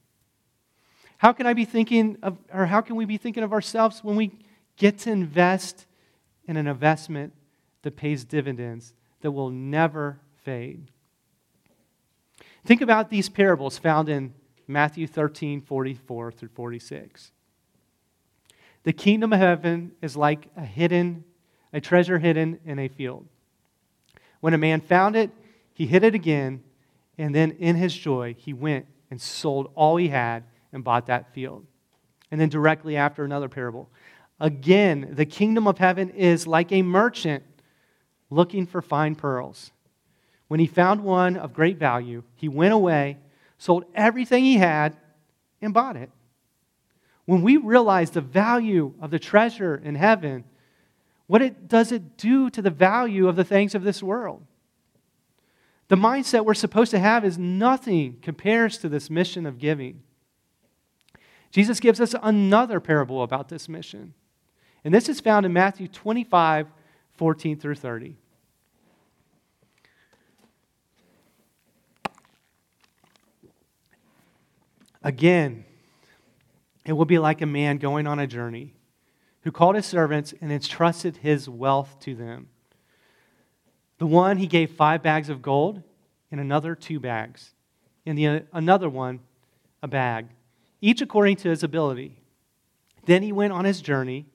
How 1.23 1.33
can 1.33 1.47
I 1.47 1.53
be 1.53 1.65
thinking 1.65 2.19
of, 2.21 2.37
or 2.53 2.67
how 2.67 2.81
can 2.81 2.97
we 2.97 3.05
be 3.05 3.17
thinking 3.17 3.45
of 3.45 3.53
ourselves 3.53 4.03
when 4.03 4.17
we 4.17 4.33
get 4.77 4.99
to 4.99 5.13
invest 5.13 5.87
in 6.49 6.57
an 6.57 6.67
investment 6.67 7.33
that 7.83 7.95
pays 7.95 8.25
dividends 8.25 8.93
that 9.21 9.31
will 9.31 9.51
never 9.51 10.19
fade? 10.43 10.91
Think 12.65 12.81
about 12.81 13.09
these 13.09 13.29
parables 13.29 13.79
found 13.79 14.09
in 14.09 14.35
Matthew 14.67 15.07
13, 15.07 15.61
44 15.61 16.33
through 16.33 16.49
46. 16.49 17.31
The 18.83 18.93
kingdom 18.93 19.33
of 19.33 19.39
heaven 19.39 19.93
is 20.03 20.17
like 20.17 20.49
a 20.57 20.65
hidden, 20.65 21.23
a 21.73 21.81
treasure 21.81 22.19
hidden 22.19 22.59
in 22.65 22.81
a 22.81 22.89
field. 22.89 23.29
When 24.41 24.55
a 24.55 24.59
man 24.59 24.81
found 24.81 25.15
it, 25.15 25.31
he 25.73 25.87
hid 25.87 26.03
it 26.03 26.17
again, 26.17 26.65
and 27.17 27.33
then 27.33 27.53
in 27.61 27.77
his 27.77 27.95
joy, 27.95 28.35
he 28.37 28.53
went 28.53 28.87
and 29.09 29.21
sold 29.21 29.71
all 29.77 29.99
he 29.99 30.09
had 30.09 30.43
and 30.73 30.85
bought 30.85 31.07
that 31.07 31.33
field. 31.35 31.67
And 32.31 32.41
then 32.41 32.49
directly 32.49 32.97
after 32.97 33.25
another 33.25 33.49
parable. 33.49 33.91
Again, 34.41 35.11
the 35.13 35.27
kingdom 35.27 35.67
of 35.67 35.79
heaven 35.79 36.11
is 36.11 36.47
like 36.47 36.73
a 36.73 36.83
merchant 36.83 37.45
looking 38.31 38.67
for 38.67 38.81
fine 38.83 39.15
pearls. 39.15 39.71
When 40.49 40.61
he 40.61 40.67
found 40.67 41.03
one 41.03 41.37
of 41.37 41.55
great 41.55 41.79
value, 41.79 42.23
he 42.35 42.49
went 42.49 42.73
away, 42.73 43.19
sold 43.59 43.85
everything 43.95 44.45
he 44.45 44.57
had, 44.57 44.97
and 45.61 45.73
bought 45.73 45.97
it. 45.97 46.11
When 47.25 47.43
we 47.43 47.57
realize 47.57 48.11
the 48.11 48.21
value 48.21 48.95
of 49.01 49.11
the 49.11 49.19
treasure 49.19 49.77
in 49.77 49.95
heaven, 49.95 50.45
what 51.27 51.41
it, 51.41 51.69
does 51.69 51.93
it 51.93 52.17
do 52.17 52.51
to 52.51 52.61
the 52.61 52.71
value 52.71 53.29
of 53.29 53.37
the 53.37 53.45
things 53.45 53.75
of 53.75 53.85
this 53.85 54.03
world? 54.03 54.45
The 55.89 55.97
mindset 55.97 56.45
we're 56.45 56.55
supposed 56.55 56.91
to 56.91 56.99
have 56.99 57.25
is 57.25 57.39
nothing 57.39 58.19
compares 58.23 58.79
to 58.79 58.89
this 58.89 59.09
mission 59.09 59.47
of 59.47 59.59
giving. 59.59 60.03
Jesus 61.53 61.81
gives 61.81 62.01
us 62.01 62.15
another 62.23 62.81
parable 62.81 63.23
about 63.23 63.51
this 63.51 63.69
mission. 63.69 64.15
And 64.85 64.93
this 64.93 65.09
is 65.09 65.21
found 65.21 65.47
in 65.47 65.53
Matthew 65.53 65.87
25, 65.87 66.67
14 67.17 67.61
through 67.61 67.75
30. 67.75 68.17
Again, 75.05 75.65
it 76.87 76.95
will 76.95 77.05
be 77.05 77.19
like 77.19 77.43
a 77.43 77.47
man 77.47 77.77
going 77.77 78.07
on 78.07 78.19
a 78.19 78.27
journey 78.27 78.73
who 79.43 79.53
called 79.53 79.77
his 79.77 79.87
servants 79.87 80.33
and 80.41 80.51
entrusted 80.51 81.19
his 81.19 81.49
wealth 81.49 81.99
to 82.01 82.15
them. 82.15 82.49
The 83.99 84.07
one 84.07 84.39
he 84.39 84.47
gave 84.47 84.71
five 84.71 85.03
bags 85.03 85.29
of 85.29 85.43
gold, 85.43 85.83
and 86.31 86.41
another 86.41 86.75
two 86.75 86.99
bags, 86.99 87.53
and 88.07 88.17
the, 88.17 88.45
another 88.53 88.89
one 88.89 89.21
a 89.83 89.89
bag, 89.89 90.29
each 90.83 91.01
according 91.01 91.37
to 91.37 91.49
his 91.49 91.63
ability. 91.63 92.19
Then 93.07 93.23
he 93.23 93.33
went 93.33 93.55
on 93.55 93.65
his 93.65 93.81
journey. 93.81 94.27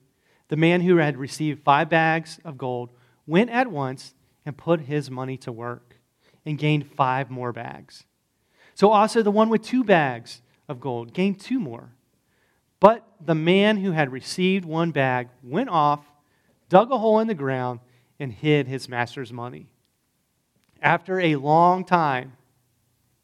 The 0.48 0.56
man 0.56 0.82
who 0.82 0.98
had 0.98 1.18
received 1.18 1.63
five 1.63 1.89
bags 1.89 2.39
of 2.44 2.58
gold 2.58 2.89
went 3.27 3.51
at 3.51 3.70
once 3.70 4.16
and 4.46 4.58
put 4.58 4.82
his 4.82 5.12
money 5.12 5.38
to 5.38 5.51
work 5.51 5.98
and 6.46 6.58
gained 6.58 6.89
five 6.89 7.30
more 7.30 7.51
bags. 7.51 8.06
So 8.74 8.92
also 8.92 9.22
the 9.22 9.32
one 9.32 9.50
with 9.50 9.62
two 9.62 9.84
bags 9.84 10.42
of 10.70 10.80
gold, 10.80 11.13
gained 11.13 11.39
two 11.39 11.60
more. 11.60 11.89
But 12.80 13.06
the 13.20 13.36
man 13.36 13.77
who 13.77 13.92
had 13.92 14.12
received 14.12 14.63
one 14.63 14.92
bag 14.92 15.27
went 15.44 15.70
off, 15.70 16.06
dug 16.70 16.92
a 16.92 16.98
hole 16.98 17.20
in 17.20 17.27
the 17.27 17.34
ground, 17.34 17.82
and 18.20 18.32
hid 18.32 18.68
his 18.68 18.88
master's 18.88 19.34
money. 19.34 19.68
After 20.82 21.20
a 21.20 21.36
long 21.36 21.84
time, 21.84 22.34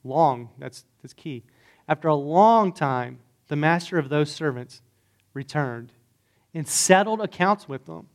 long, 0.04 0.50
that's, 0.58 0.84
that's 1.02 1.14
key. 1.14 1.44
After 1.88 2.08
a 2.08 2.16
long 2.16 2.72
time, 2.72 3.20
the 3.48 3.56
master 3.56 3.98
of 3.98 4.10
those 4.10 4.32
servants 4.32 4.82
returned 5.34 5.92
and 6.54 6.68
settled 6.68 7.22
accounts 7.22 7.68
with 7.68 7.86
them. 7.86 8.08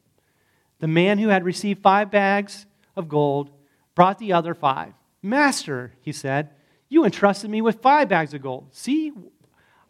The 0.78 0.88
man 0.88 1.18
who 1.18 1.28
had 1.28 1.44
received 1.44 1.82
five 1.82 2.10
bags 2.10 2.66
of 2.96 3.08
gold 3.08 3.50
brought 3.94 4.18
the 4.18 4.32
other 4.32 4.54
five. 4.54 4.94
Master, 5.22 5.92
he 6.00 6.12
said, 6.12 6.50
you 6.88 7.04
entrusted 7.04 7.50
me 7.50 7.60
with 7.60 7.82
five 7.82 8.08
bags 8.08 8.32
of 8.34 8.42
gold. 8.42 8.68
See, 8.72 9.12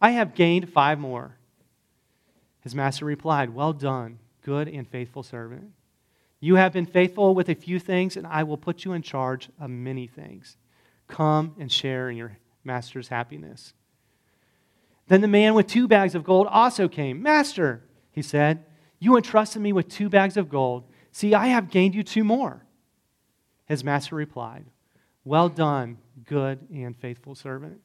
I 0.01 0.11
have 0.11 0.35
gained 0.35 0.69
five 0.69 0.99
more. 0.99 1.37
His 2.61 2.75
master 2.75 3.05
replied, 3.05 3.51
Well 3.51 3.73
done, 3.73 4.19
good 4.41 4.67
and 4.67 4.87
faithful 4.87 5.23
servant. 5.23 5.71
You 6.41 6.55
have 6.55 6.73
been 6.73 6.85
faithful 6.85 7.35
with 7.35 7.49
a 7.49 7.55
few 7.55 7.79
things, 7.79 8.17
and 8.17 8.27
I 8.27 8.43
will 8.43 8.57
put 8.57 8.85
you 8.85 8.93
in 8.93 9.01
charge 9.01 9.49
of 9.59 9.69
many 9.69 10.07
things. 10.07 10.57
Come 11.07 11.55
and 11.59 11.71
share 11.71 12.09
in 12.09 12.17
your 12.17 12.37
master's 12.63 13.07
happiness. 13.07 13.73
Then 15.07 15.21
the 15.21 15.27
man 15.27 15.53
with 15.53 15.67
two 15.67 15.87
bags 15.87 16.15
of 16.15 16.23
gold 16.23 16.47
also 16.47 16.87
came. 16.87 17.21
Master, 17.21 17.83
he 18.11 18.21
said, 18.21 18.63
you 18.99 19.15
entrusted 19.15 19.61
me 19.61 19.73
with 19.73 19.87
two 19.87 20.09
bags 20.09 20.37
of 20.37 20.49
gold. 20.49 20.83
See, 21.11 21.33
I 21.33 21.47
have 21.47 21.71
gained 21.71 21.95
you 21.95 22.03
two 22.03 22.23
more. 22.23 22.65
His 23.65 23.83
master 23.83 24.15
replied, 24.15 24.65
Well 25.23 25.49
done, 25.49 25.97
good 26.25 26.59
and 26.73 26.95
faithful 26.95 27.33
servant. 27.33 27.79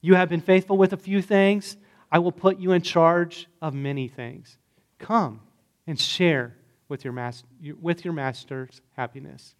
You 0.00 0.14
have 0.14 0.28
been 0.28 0.40
faithful 0.40 0.76
with 0.76 0.92
a 0.92 0.96
few 0.96 1.22
things. 1.22 1.76
I 2.10 2.18
will 2.18 2.32
put 2.32 2.58
you 2.58 2.72
in 2.72 2.82
charge 2.82 3.46
of 3.62 3.74
many 3.74 4.08
things. 4.08 4.58
Come 4.98 5.40
and 5.86 5.98
share 5.98 6.56
with 6.88 7.04
your, 7.04 7.32
with 7.80 8.04
your 8.04 8.14
master's 8.14 8.80
happiness. 8.96 9.54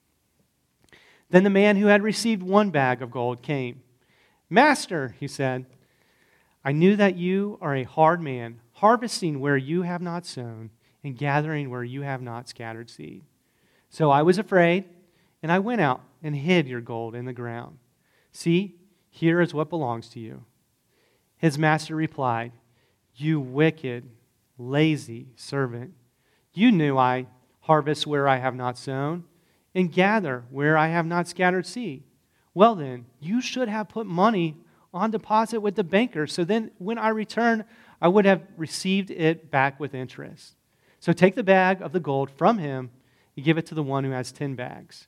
Then 1.31 1.45
the 1.45 1.51
man 1.51 1.77
who 1.77 1.87
had 1.87 2.03
received 2.03 2.43
one 2.43 2.71
bag 2.71 3.03
of 3.03 3.11
gold 3.11 3.43
came. 3.43 3.83
Master, 4.51 5.15
he 5.19 5.29
said, 5.29 5.67
I 6.65 6.73
knew 6.73 6.97
that 6.97 7.17
you 7.17 7.59
are 7.61 7.75
a 7.75 7.85
hard 7.85 8.21
man, 8.21 8.61
harvesting 8.73 9.41
where 9.41 9.57
you 9.57 9.83
have 9.83 10.03
not 10.03 10.27
sown 10.27 10.71
and 11.05 11.17
gathering 11.17 11.71
where 11.71 11.85
you 11.85 12.03
have 12.03 12.23
not 12.23 12.49
scattered 12.49 12.91
seed. 12.91 13.25
So 13.89 14.11
I 14.11 14.23
was 14.23 14.39
afraid, 14.39 14.85
and 15.43 15.53
I 15.53 15.59
went 15.59 15.81
out 15.81 16.03
and 16.23 16.35
hid 16.35 16.67
your 16.67 16.81
gold 16.81 17.15
in 17.15 17.25
the 17.25 17.33
ground. 17.33 17.79
See, 18.33 18.77
here 19.11 19.41
is 19.41 19.55
what 19.55 19.71
belongs 19.71 20.09
to 20.11 20.21
you. 20.21 20.45
His 21.37 21.59
master 21.59 21.95
replied, 21.95 22.53
You 23.15 23.41
wicked, 23.41 24.11
lazy 24.59 25.29
servant. 25.37 25.95
You 26.53 26.73
knew 26.73 26.99
I 26.99 27.27
harvest 27.61 28.07
where 28.07 28.27
I 28.27 28.39
have 28.39 28.55
not 28.55 28.77
sown 28.77 29.25
and 29.75 29.93
gather 29.93 30.45
where 30.51 30.77
I 30.77 30.89
have 30.89 31.07
not 31.07 31.29
scattered 31.29 31.67
seed. 31.67 32.03
Well, 32.59 32.75
then, 32.75 33.07
you 33.21 33.41
should 33.41 33.69
have 33.69 33.89
put 33.89 34.05
money 34.05 34.57
on 34.93 35.13
deposit 35.13 35.61
with 35.61 35.77
the 35.77 35.85
banker, 35.85 36.27
so 36.27 36.43
then 36.43 36.73
when 36.79 36.99
I 36.99 37.11
return, 37.11 37.65
I 38.03 38.09
would 38.09 38.25
have 38.25 38.43
received 38.57 39.13
it 39.13 39.49
back 39.49 39.79
with 39.79 39.95
interest. 39.95 40.57
So 40.99 41.13
take 41.13 41.37
the 41.37 41.45
bag 41.45 41.81
of 41.81 41.93
the 41.93 42.01
gold 42.01 42.33
from 42.33 42.59
him 42.59 42.91
and 43.37 43.45
give 43.45 43.59
it 43.59 43.67
to 43.67 43.77
the 43.77 43.83
one 43.85 44.03
who 44.03 44.11
has 44.11 44.33
ten 44.33 44.57
bags. 44.57 45.07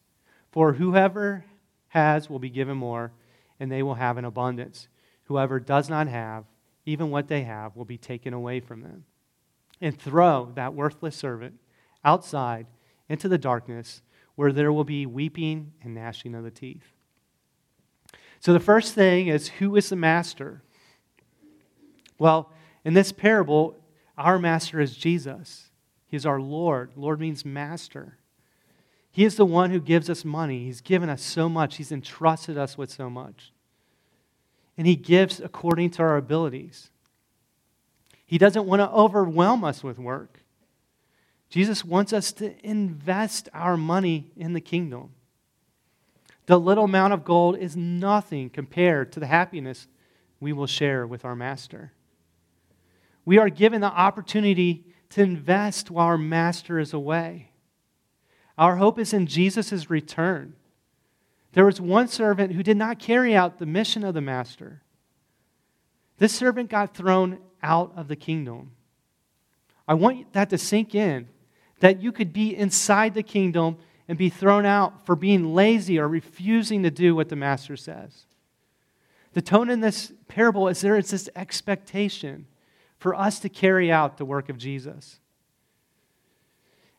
For 0.52 0.74
whoever 0.74 1.44
has 1.88 2.30
will 2.30 2.38
be 2.38 2.50
given 2.50 2.76
more, 2.76 3.10
and 3.58 3.68
they 3.68 3.82
will 3.82 3.94
have 3.96 4.16
an 4.16 4.24
abundance. 4.24 4.86
Whoever 5.24 5.58
does 5.58 5.90
not 5.90 6.06
have, 6.06 6.44
even 6.86 7.10
what 7.10 7.26
they 7.26 7.42
have, 7.42 7.74
will 7.74 7.84
be 7.84 7.98
taken 7.98 8.32
away 8.32 8.60
from 8.60 8.82
them. 8.82 9.06
And 9.80 9.98
throw 9.98 10.52
that 10.54 10.74
worthless 10.74 11.16
servant 11.16 11.58
outside 12.04 12.68
into 13.08 13.28
the 13.28 13.38
darkness, 13.38 14.02
where 14.36 14.52
there 14.52 14.72
will 14.72 14.84
be 14.84 15.04
weeping 15.04 15.72
and 15.82 15.96
gnashing 15.96 16.36
of 16.36 16.44
the 16.44 16.52
teeth. 16.52 16.92
So 18.40 18.54
the 18.54 18.60
first 18.60 18.94
thing 18.94 19.28
is 19.28 19.48
who 19.48 19.76
is 19.76 19.90
the 19.90 19.96
master? 19.96 20.62
Well, 22.18 22.50
in 22.84 22.94
this 22.94 23.12
parable, 23.12 23.76
our 24.16 24.38
master 24.38 24.80
is 24.80 24.96
Jesus. 24.96 25.70
He 26.06 26.16
is 26.16 26.26
our 26.26 26.40
Lord. 26.40 26.92
Lord 26.96 27.20
means 27.20 27.44
master. 27.44 28.16
He 29.12 29.24
is 29.24 29.36
the 29.36 29.46
one 29.46 29.70
who 29.70 29.80
gives 29.80 30.08
us 30.08 30.24
money. 30.24 30.64
He's 30.64 30.80
given 30.80 31.08
us 31.08 31.22
so 31.22 31.48
much, 31.48 31.76
He's 31.76 31.92
entrusted 31.92 32.56
us 32.56 32.78
with 32.78 32.90
so 32.90 33.10
much. 33.10 33.52
And 34.78 34.86
He 34.86 34.96
gives 34.96 35.40
according 35.40 35.90
to 35.92 36.02
our 36.02 36.16
abilities. 36.16 36.90
He 38.24 38.38
doesn't 38.38 38.66
want 38.66 38.80
to 38.80 38.90
overwhelm 38.90 39.64
us 39.64 39.82
with 39.82 39.98
work. 39.98 40.40
Jesus 41.48 41.84
wants 41.84 42.12
us 42.12 42.32
to 42.34 42.54
invest 42.64 43.48
our 43.52 43.76
money 43.76 44.30
in 44.36 44.52
the 44.52 44.60
kingdom. 44.60 45.10
The 46.50 46.58
little 46.58 46.82
amount 46.82 47.12
of 47.12 47.22
gold 47.22 47.58
is 47.58 47.76
nothing 47.76 48.50
compared 48.50 49.12
to 49.12 49.20
the 49.20 49.28
happiness 49.28 49.86
we 50.40 50.52
will 50.52 50.66
share 50.66 51.06
with 51.06 51.24
our 51.24 51.36
Master. 51.36 51.92
We 53.24 53.38
are 53.38 53.48
given 53.48 53.80
the 53.80 53.86
opportunity 53.86 54.84
to 55.10 55.22
invest 55.22 55.92
while 55.92 56.06
our 56.06 56.18
master 56.18 56.80
is 56.80 56.92
away. 56.92 57.52
Our 58.58 58.78
hope 58.78 58.98
is 58.98 59.12
in 59.12 59.28
Jesus' 59.28 59.88
return. 59.90 60.56
There 61.52 61.66
was 61.66 61.80
one 61.80 62.08
servant 62.08 62.54
who 62.54 62.64
did 62.64 62.76
not 62.76 62.98
carry 62.98 63.32
out 63.32 63.60
the 63.60 63.64
mission 63.64 64.02
of 64.02 64.14
the 64.14 64.20
master. 64.20 64.82
This 66.18 66.34
servant 66.34 66.68
got 66.68 66.96
thrown 66.96 67.38
out 67.62 67.92
of 67.94 68.08
the 68.08 68.16
kingdom. 68.16 68.72
I 69.86 69.94
want 69.94 70.32
that 70.32 70.50
to 70.50 70.58
sink 70.58 70.96
in 70.96 71.28
that 71.78 72.02
you 72.02 72.10
could 72.10 72.32
be 72.32 72.56
inside 72.56 73.14
the 73.14 73.22
kingdom 73.22 73.78
and 74.10 74.18
be 74.18 74.28
thrown 74.28 74.66
out 74.66 75.06
for 75.06 75.14
being 75.14 75.54
lazy 75.54 75.96
or 75.96 76.08
refusing 76.08 76.82
to 76.82 76.90
do 76.90 77.14
what 77.14 77.28
the 77.28 77.36
master 77.36 77.76
says. 77.76 78.24
The 79.34 79.40
tone 79.40 79.70
in 79.70 79.78
this 79.78 80.12
parable 80.26 80.66
is 80.66 80.80
there 80.80 80.96
is 80.96 81.12
this 81.12 81.28
expectation 81.36 82.46
for 82.98 83.14
us 83.14 83.38
to 83.38 83.48
carry 83.48 83.92
out 83.92 84.18
the 84.18 84.24
work 84.24 84.48
of 84.48 84.58
Jesus. 84.58 85.20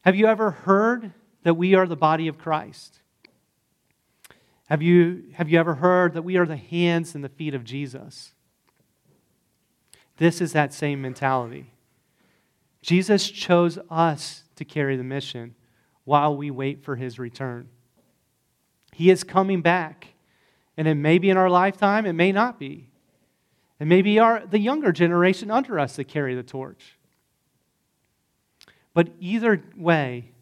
Have 0.06 0.16
you 0.16 0.26
ever 0.26 0.52
heard 0.52 1.12
that 1.44 1.56
we 1.56 1.76
are 1.76 1.86
the 1.86 1.98
body 1.98 2.30
of 2.30 2.38
Christ? 2.38 3.02
Have 4.70 4.82
you, 4.82 5.26
have 5.34 5.50
you 5.50 5.60
ever 5.60 5.76
heard 5.76 6.14
that 6.14 6.22
we 6.22 6.38
are 6.38 6.46
the 6.46 6.56
hands 6.56 7.14
and 7.14 7.26
the 7.26 7.28
feet 7.28 7.54
of 7.54 7.66
Jesus? 7.66 8.32
This 10.16 10.40
is 10.40 10.54
that 10.54 10.74
same 10.74 11.02
mentality. 11.02 11.74
Jesus 12.82 13.30
chose 13.30 13.78
us 13.90 14.44
to 14.56 14.64
carry 14.64 14.96
the 14.96 15.04
mission 15.04 15.56
while 16.12 16.36
we 16.36 16.52
wait 16.52 16.84
for 16.84 16.98
his 16.98 17.18
return. 17.18 17.70
He 18.92 19.10
is 19.10 19.24
coming 19.24 19.62
back, 19.62 20.10
and 20.76 20.86
it 20.86 20.96
may 20.96 21.20
be 21.20 21.30
in 21.30 21.38
our 21.38 21.50
lifetime, 21.50 22.06
it 22.06 22.12
may 22.12 22.34
not 22.34 22.60
be. 22.60 22.90
And 23.80 23.88
maybe 23.88 24.20
our, 24.20 24.46
the 24.46 24.60
younger 24.60 24.92
generation 24.92 25.50
under 25.50 25.80
us 25.80 25.96
that 25.96 26.10
carry 26.10 26.36
the 26.36 26.44
torch. 26.44 26.98
But 28.94 29.08
either 29.22 29.64
way, 29.78 30.34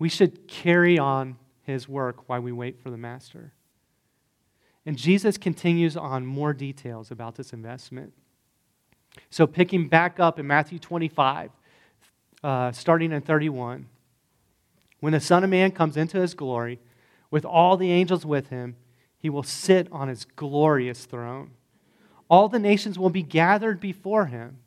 we 0.00 0.08
should 0.08 0.48
carry 0.48 0.98
on 0.98 1.36
his 1.62 1.88
work 1.88 2.28
while 2.28 2.40
we 2.40 2.50
wait 2.50 2.82
for 2.82 2.90
the 2.90 2.98
master. 2.98 3.52
And 4.84 4.98
Jesus 4.98 5.38
continues 5.38 5.96
on 5.96 6.26
more 6.26 6.52
details 6.52 7.12
about 7.12 7.36
this 7.36 7.52
investment. 7.52 8.12
So, 9.30 9.46
picking 9.46 9.86
back 9.86 10.18
up 10.18 10.40
in 10.40 10.46
Matthew 10.48 10.80
25, 10.80 11.52
uh, 12.42 12.72
starting 12.72 13.12
in 13.12 13.22
31, 13.22 13.86
when 15.00 15.12
the 15.12 15.20
Son 15.20 15.42
of 15.42 15.50
Man 15.50 15.72
comes 15.72 15.96
into 15.96 16.20
his 16.20 16.34
glory 16.34 16.78
with 17.30 17.44
all 17.44 17.76
the 17.76 17.90
angels 17.90 18.24
with 18.24 18.48
him, 18.48 18.76
he 19.16 19.28
will 19.28 19.42
sit 19.42 19.88
on 19.90 20.08
his 20.08 20.24
glorious 20.24 21.04
throne 21.04 21.52
all 22.30 22.48
the 22.48 22.60
nations 22.60 22.98
will 22.98 23.10
be 23.10 23.24
gathered 23.24 23.80
before 23.80 24.26
him, 24.26 24.58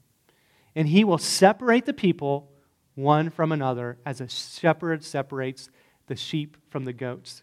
and 0.76 0.90
he 0.90 1.06
will 1.06 1.18
separate 1.18 1.86
the 1.86 1.94
people 1.94 2.52
one 2.94 3.30
from 3.30 3.52
another 3.52 3.98
as 4.06 4.20
a 4.20 4.28
shepherd 4.28 5.04
separates 5.04 5.70
the 6.08 6.16
sheep 6.16 6.58
from 6.70 6.84
the 6.84 6.94
goats. 6.94 7.42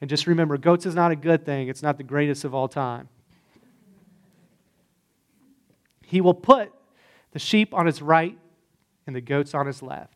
And 0.00 0.10
just 0.10 0.26
remember, 0.26 0.58
goats 0.58 0.84
is 0.84 0.94
not 0.94 1.10
a 1.10 1.16
good 1.16 1.46
thing, 1.46 1.68
it's 1.68 1.82
not 1.82 1.96
the 1.96 2.04
greatest 2.04 2.44
of 2.44 2.54
all 2.54 2.68
time. 2.68 3.08
He 6.04 6.20
will 6.20 6.34
put 6.34 6.70
the 7.32 7.38
sheep 7.38 7.72
on 7.72 7.86
his 7.86 8.02
right 8.02 8.38
and 9.06 9.16
the 9.16 9.20
goats 9.20 9.54
on 9.54 9.66
his 9.66 9.82
left. 9.82 10.15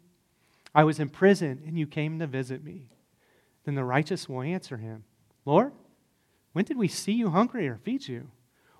I 0.73 0.83
was 0.83 0.99
in 0.99 1.09
prison, 1.09 1.61
and 1.65 1.77
you 1.77 1.85
came 1.85 2.19
to 2.19 2.27
visit 2.27 2.63
me. 2.63 2.89
Then 3.65 3.75
the 3.75 3.83
righteous 3.83 4.27
will 4.27 4.41
answer 4.41 4.77
him 4.77 5.03
Lord, 5.45 5.73
when 6.53 6.65
did 6.65 6.77
we 6.77 6.87
see 6.87 7.13
you 7.13 7.29
hungry 7.29 7.67
or 7.67 7.77
feed 7.77 8.07
you? 8.07 8.29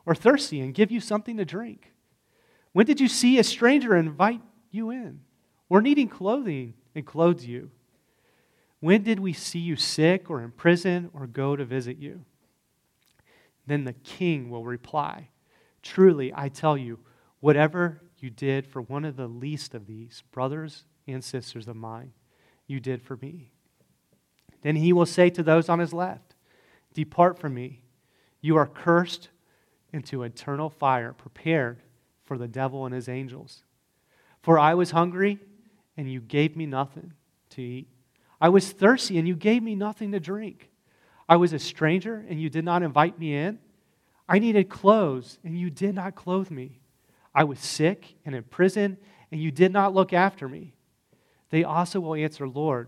or 0.05 0.15
thirsty 0.15 0.59
and 0.59 0.73
give 0.73 0.91
you 0.91 0.99
something 0.99 1.37
to 1.37 1.45
drink? 1.45 1.93
When 2.73 2.85
did 2.85 2.99
you 2.99 3.07
see 3.07 3.37
a 3.37 3.43
stranger 3.43 3.95
invite 3.95 4.41
you 4.71 4.89
in? 4.89 5.21
Or 5.69 5.81
needing 5.81 6.07
clothing 6.07 6.73
and 6.95 7.05
clothe 7.05 7.41
you? 7.41 7.71
When 8.79 9.03
did 9.03 9.19
we 9.19 9.33
see 9.33 9.59
you 9.59 9.75
sick 9.75 10.29
or 10.29 10.41
in 10.41 10.51
prison 10.51 11.09
or 11.13 11.27
go 11.27 11.55
to 11.55 11.65
visit 11.65 11.97
you? 11.97 12.25
Then 13.67 13.83
the 13.83 13.93
king 13.93 14.49
will 14.49 14.65
reply, 14.65 15.29
Truly, 15.83 16.31
I 16.35 16.49
tell 16.49 16.77
you, 16.77 16.99
whatever 17.39 18.01
you 18.19 18.29
did 18.29 18.67
for 18.67 18.81
one 18.81 19.05
of 19.05 19.15
the 19.15 19.27
least 19.27 19.73
of 19.73 19.87
these 19.87 20.23
brothers 20.31 20.85
and 21.07 21.23
sisters 21.23 21.67
of 21.67 21.75
mine, 21.75 22.13
you 22.67 22.79
did 22.79 23.01
for 23.01 23.17
me. 23.17 23.51
Then 24.61 24.75
he 24.75 24.93
will 24.93 25.05
say 25.05 25.29
to 25.31 25.43
those 25.43 25.69
on 25.69 25.79
his 25.79 25.93
left, 25.93 26.35
Depart 26.93 27.39
from 27.39 27.53
me. 27.53 27.81
You 28.41 28.57
are 28.57 28.67
cursed 28.67 29.29
into 29.93 30.23
eternal 30.23 30.69
fire, 30.69 31.13
prepared 31.13 31.81
for 32.23 32.37
the 32.37 32.47
devil 32.47 32.85
and 32.85 32.93
his 32.93 33.09
angels. 33.09 33.63
For 34.41 34.57
I 34.57 34.73
was 34.73 34.91
hungry, 34.91 35.39
and 35.97 36.11
you 36.11 36.21
gave 36.21 36.55
me 36.55 36.65
nothing 36.65 37.13
to 37.51 37.61
eat. 37.61 37.87
I 38.39 38.49
was 38.49 38.71
thirsty, 38.71 39.17
and 39.17 39.27
you 39.27 39.35
gave 39.35 39.61
me 39.61 39.75
nothing 39.75 40.11
to 40.13 40.19
drink. 40.19 40.69
I 41.29 41.35
was 41.35 41.53
a 41.53 41.59
stranger, 41.59 42.25
and 42.27 42.41
you 42.41 42.49
did 42.49 42.65
not 42.65 42.83
invite 42.83 43.19
me 43.19 43.35
in. 43.35 43.59
I 44.27 44.39
needed 44.39 44.69
clothes, 44.69 45.39
and 45.43 45.57
you 45.57 45.69
did 45.69 45.95
not 45.95 46.15
clothe 46.15 46.49
me. 46.49 46.79
I 47.33 47.43
was 47.43 47.59
sick 47.59 48.15
and 48.25 48.33
in 48.33 48.43
prison, 48.43 48.97
and 49.31 49.41
you 49.41 49.51
did 49.51 49.71
not 49.71 49.93
look 49.93 50.13
after 50.13 50.49
me. 50.49 50.73
They 51.51 51.63
also 51.63 51.99
will 51.99 52.15
answer, 52.15 52.47
Lord, 52.47 52.87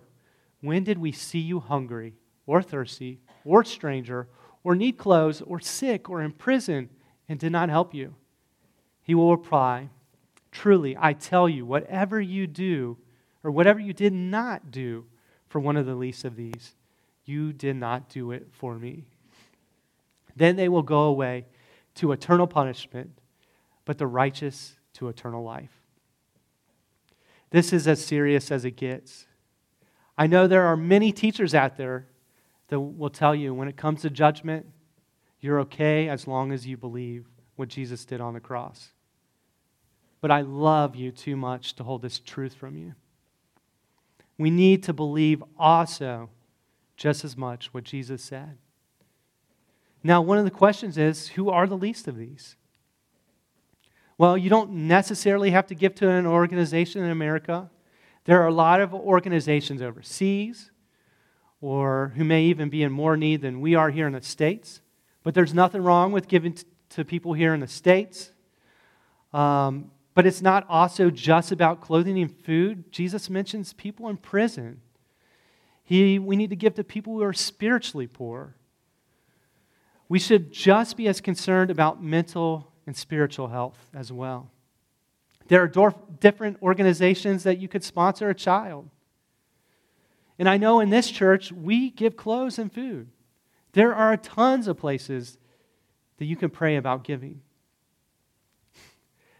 when 0.61 0.83
did 0.83 0.97
we 0.97 1.11
see 1.11 1.39
you 1.39 1.59
hungry, 1.59 2.15
or 2.47 2.63
thirsty, 2.63 3.19
or 3.45 3.63
stranger, 3.63 4.27
or 4.63 4.75
need 4.75 4.97
clothes, 4.97 5.41
or 5.41 5.59
sick, 5.59 6.09
or 6.09 6.21
in 6.21 6.31
prison, 6.31 6.89
and 7.29 7.37
did 7.37 7.51
not 7.51 7.69
help 7.69 7.93
you? 7.93 8.15
He 9.03 9.13
will 9.13 9.35
reply, 9.35 9.89
Truly, 10.51 10.95
I 10.97 11.13
tell 11.13 11.49
you, 11.49 11.65
whatever 11.65 12.21
you 12.21 12.47
do, 12.47 12.97
or 13.43 13.51
whatever 13.51 13.79
you 13.79 13.91
did 13.91 14.13
not 14.13 14.71
do 14.71 15.05
for 15.49 15.59
one 15.59 15.75
of 15.75 15.85
the 15.85 15.95
least 15.95 16.23
of 16.23 16.35
these, 16.35 16.75
you 17.25 17.51
did 17.51 17.75
not 17.75 18.07
do 18.07 18.31
it 18.31 18.47
for 18.51 18.77
me. 18.77 19.05
Then 20.35 20.55
they 20.55 20.69
will 20.69 20.83
go 20.83 21.01
away 21.01 21.45
to 21.95 22.11
eternal 22.11 22.47
punishment, 22.47 23.11
but 23.83 23.97
the 23.97 24.07
righteous 24.07 24.77
to 24.93 25.09
eternal 25.09 25.43
life. 25.43 25.82
This 27.53 27.71
is 27.71 27.87
as 27.87 28.03
serious 28.03 28.49
as 28.49 28.65
it 28.65 28.71
gets. 28.71 29.27
I 30.17 30.25
know 30.25 30.47
there 30.47 30.63
are 30.63 30.75
many 30.75 31.11
teachers 31.11 31.53
out 31.53 31.77
there 31.77 32.07
that 32.69 32.79
will 32.79 33.11
tell 33.11 33.35
you 33.35 33.53
when 33.53 33.67
it 33.67 33.77
comes 33.77 34.01
to 34.01 34.09
judgment, 34.09 34.65
you're 35.39 35.59
okay 35.59 36.09
as 36.09 36.25
long 36.25 36.51
as 36.51 36.65
you 36.65 36.77
believe 36.77 37.27
what 37.55 37.69
Jesus 37.69 38.05
did 38.05 38.19
on 38.19 38.33
the 38.33 38.39
cross. 38.39 38.89
But 40.19 40.31
I 40.31 40.41
love 40.41 40.95
you 40.95 41.11
too 41.11 41.35
much 41.35 41.75
to 41.75 41.83
hold 41.83 42.01
this 42.01 42.17
truth 42.17 42.55
from 42.55 42.75
you. 42.75 42.95
We 44.39 44.49
need 44.49 44.81
to 44.83 44.93
believe 44.93 45.43
also 45.55 46.31
just 46.97 47.23
as 47.23 47.37
much 47.37 47.71
what 47.71 47.83
Jesus 47.83 48.23
said. 48.23 48.57
Now, 50.01 50.23
one 50.23 50.39
of 50.39 50.45
the 50.45 50.49
questions 50.49 50.97
is 50.97 51.27
who 51.27 51.51
are 51.51 51.67
the 51.67 51.77
least 51.77 52.07
of 52.07 52.17
these? 52.17 52.55
Well, 54.23 54.37
you 54.37 54.49
don't 54.49 54.71
necessarily 54.87 55.51
have 55.51 55.67
to 55.67 55.75
give 55.75 55.95
to 55.95 56.07
an 56.07 56.25
organization 56.25 57.03
in 57.03 57.09
America. 57.09 57.69
There 58.23 58.41
are 58.41 58.47
a 58.47 58.53
lot 58.53 58.79
of 58.79 58.93
organizations 58.93 59.81
overseas 59.81 60.71
or 61.59 62.13
who 62.15 62.23
may 62.23 62.43
even 62.43 62.69
be 62.69 62.83
in 62.83 62.91
more 62.93 63.17
need 63.17 63.41
than 63.41 63.59
we 63.59 63.75
are 63.75 63.89
here 63.89 64.07
in 64.07 64.13
the 64.13 64.21
States. 64.21 64.79
But 65.23 65.33
there's 65.33 65.53
nothing 65.53 65.81
wrong 65.81 66.13
with 66.13 66.29
giving 66.29 66.57
to 66.91 67.03
people 67.03 67.33
here 67.33 67.53
in 67.53 67.59
the 67.59 67.67
States. 67.67 68.31
Um, 69.33 69.91
but 70.15 70.25
it's 70.25 70.41
not 70.41 70.65
also 70.69 71.09
just 71.09 71.51
about 71.51 71.81
clothing 71.81 72.17
and 72.17 72.33
food. 72.33 72.93
Jesus 72.93 73.29
mentions 73.29 73.73
people 73.73 74.07
in 74.07 74.15
prison. 74.15 74.79
He, 75.83 76.17
we 76.17 76.37
need 76.37 76.51
to 76.51 76.55
give 76.55 76.75
to 76.75 76.85
people 76.85 77.11
who 77.11 77.23
are 77.23 77.33
spiritually 77.33 78.07
poor. 78.07 78.55
We 80.07 80.17
should 80.17 80.53
just 80.53 80.95
be 80.95 81.09
as 81.09 81.19
concerned 81.19 81.69
about 81.69 82.01
mental 82.01 82.72
and 82.85 82.95
spiritual 82.95 83.47
health 83.47 83.87
as 83.93 84.11
well. 84.11 84.49
There 85.47 85.61
are 85.61 85.93
different 86.19 86.57
organizations 86.61 87.43
that 87.43 87.57
you 87.57 87.67
could 87.67 87.83
sponsor 87.83 88.29
a 88.29 88.35
child. 88.35 88.89
And 90.39 90.49
I 90.49 90.57
know 90.57 90.79
in 90.79 90.89
this 90.89 91.11
church, 91.11 91.51
we 91.51 91.89
give 91.89 92.15
clothes 92.15 92.57
and 92.57 92.71
food. 92.71 93.09
There 93.73 93.93
are 93.93 94.15
tons 94.17 94.67
of 94.67 94.77
places 94.77 95.37
that 96.17 96.25
you 96.25 96.35
can 96.35 96.49
pray 96.49 96.75
about 96.75 97.03
giving. 97.03 97.41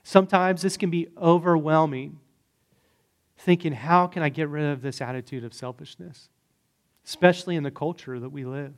Sometimes 0.03 0.62
this 0.62 0.75
can 0.75 0.89
be 0.89 1.08
overwhelming, 1.17 2.19
thinking, 3.38 3.73
how 3.73 4.08
can 4.08 4.21
I 4.21 4.29
get 4.29 4.49
rid 4.49 4.65
of 4.65 4.82
this 4.82 5.01
attitude 5.01 5.43
of 5.43 5.53
selfishness, 5.53 6.29
especially 7.06 7.56
in 7.56 7.63
the 7.63 7.71
culture 7.71 8.19
that 8.19 8.29
we 8.29 8.43
live? 8.43 8.73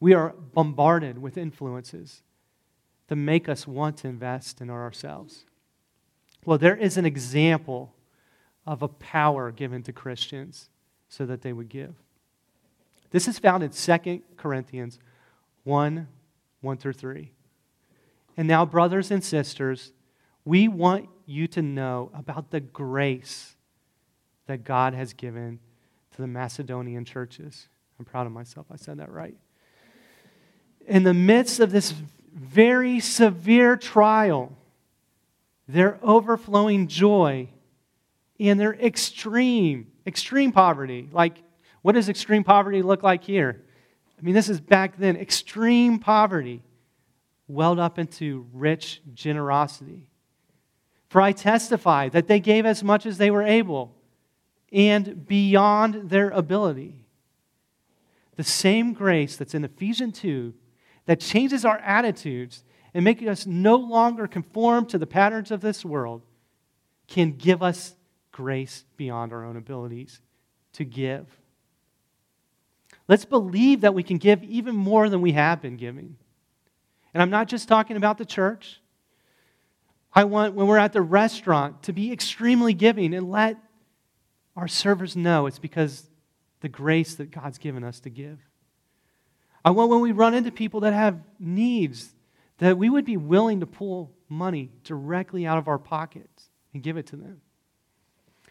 We 0.00 0.14
are 0.14 0.34
bombarded 0.54 1.18
with 1.18 1.36
influences 1.36 2.22
that 3.08 3.16
make 3.16 3.48
us 3.48 3.66
want 3.66 3.98
to 3.98 4.08
invest 4.08 4.60
in 4.60 4.70
ourselves. 4.70 5.44
Well, 6.44 6.58
there 6.58 6.76
is 6.76 6.96
an 6.96 7.04
example 7.04 7.94
of 8.66 8.82
a 8.82 8.88
power 8.88 9.50
given 9.50 9.82
to 9.84 9.92
Christians 9.92 10.68
so 11.08 11.26
that 11.26 11.42
they 11.42 11.52
would 11.52 11.68
give. 11.68 11.94
This 13.10 13.28
is 13.28 13.38
found 13.38 13.62
in 13.62 13.70
2 13.70 14.22
Corinthians 14.36 14.98
1 15.64 16.08
1 16.60 16.76
through 16.78 16.92
3. 16.94 17.30
And 18.36 18.48
now, 18.48 18.64
brothers 18.64 19.10
and 19.10 19.22
sisters, 19.22 19.92
we 20.44 20.66
want 20.66 21.08
you 21.26 21.46
to 21.48 21.62
know 21.62 22.10
about 22.14 22.50
the 22.50 22.60
grace 22.60 23.54
that 24.46 24.64
God 24.64 24.94
has 24.94 25.12
given 25.12 25.60
to 26.14 26.22
the 26.22 26.26
Macedonian 26.26 27.04
churches. 27.04 27.68
I'm 27.98 28.04
proud 28.04 28.26
of 28.26 28.32
myself. 28.32 28.66
I 28.70 28.76
said 28.76 28.98
that 28.98 29.10
right. 29.10 29.36
In 30.86 31.04
the 31.04 31.14
midst 31.14 31.60
of 31.60 31.70
this 31.70 31.94
very 32.34 33.00
severe 33.00 33.76
trial, 33.76 34.52
their 35.68 35.98
overflowing 36.02 36.88
joy 36.88 37.48
and 38.40 38.58
their 38.58 38.74
extreme, 38.74 39.86
extreme 40.06 40.52
poverty. 40.52 41.08
Like, 41.12 41.38
what 41.82 41.92
does 41.92 42.08
extreme 42.08 42.44
poverty 42.44 42.82
look 42.82 43.02
like 43.02 43.22
here? 43.22 43.62
I 44.18 44.22
mean, 44.22 44.34
this 44.34 44.48
is 44.48 44.60
back 44.60 44.98
then. 44.98 45.16
Extreme 45.16 46.00
poverty 46.00 46.62
welled 47.46 47.78
up 47.78 47.98
into 47.98 48.46
rich 48.52 49.00
generosity. 49.12 50.10
For 51.08 51.20
I 51.20 51.32
testify 51.32 52.08
that 52.08 52.26
they 52.26 52.40
gave 52.40 52.66
as 52.66 52.82
much 52.82 53.06
as 53.06 53.18
they 53.18 53.30
were 53.30 53.42
able 53.42 53.94
and 54.72 55.26
beyond 55.26 56.10
their 56.10 56.30
ability. 56.30 57.06
The 58.36 58.44
same 58.44 58.92
grace 58.92 59.36
that's 59.36 59.54
in 59.54 59.64
Ephesians 59.64 60.18
2 60.18 60.54
that 61.06 61.20
changes 61.20 61.64
our 61.64 61.78
attitudes 61.78 62.64
and 62.92 63.04
makes 63.04 63.22
us 63.24 63.46
no 63.46 63.76
longer 63.76 64.26
conform 64.26 64.86
to 64.86 64.98
the 64.98 65.06
patterns 65.06 65.50
of 65.50 65.60
this 65.60 65.84
world 65.84 66.22
can 67.08 67.32
give 67.32 67.62
us 67.62 67.94
grace 68.32 68.84
beyond 68.96 69.32
our 69.32 69.44
own 69.44 69.56
abilities 69.56 70.20
to 70.72 70.84
give. 70.84 71.26
Let's 73.06 73.24
believe 73.24 73.82
that 73.82 73.94
we 73.94 74.02
can 74.02 74.16
give 74.16 74.42
even 74.44 74.74
more 74.74 75.08
than 75.08 75.20
we 75.20 75.32
have 75.32 75.60
been 75.60 75.76
giving. 75.76 76.16
And 77.12 77.22
I'm 77.22 77.30
not 77.30 77.48
just 77.48 77.68
talking 77.68 77.96
about 77.96 78.18
the 78.18 78.24
church. 78.24 78.80
I 80.12 80.24
want, 80.24 80.54
when 80.54 80.66
we're 80.66 80.78
at 80.78 80.92
the 80.92 81.02
restaurant, 81.02 81.82
to 81.84 81.92
be 81.92 82.12
extremely 82.12 82.72
giving 82.72 83.14
and 83.14 83.30
let 83.30 83.56
our 84.56 84.68
servers 84.68 85.16
know 85.16 85.46
it's 85.46 85.58
because 85.58 86.08
the 86.60 86.68
grace 86.68 87.16
that 87.16 87.30
God's 87.30 87.58
given 87.58 87.84
us 87.84 88.00
to 88.00 88.10
give. 88.10 88.38
I 89.64 89.70
want 89.70 89.90
when 89.90 90.00
we 90.00 90.12
run 90.12 90.34
into 90.34 90.52
people 90.52 90.80
that 90.80 90.92
have 90.92 91.20
needs, 91.38 92.14
that 92.58 92.76
we 92.76 92.90
would 92.90 93.04
be 93.04 93.16
willing 93.16 93.60
to 93.60 93.66
pull 93.66 94.12
money 94.28 94.70
directly 94.82 95.46
out 95.46 95.58
of 95.58 95.68
our 95.68 95.78
pockets 95.78 96.50
and 96.72 96.82
give 96.82 96.96
it 96.96 97.06
to 97.08 97.16
them. 97.16 97.40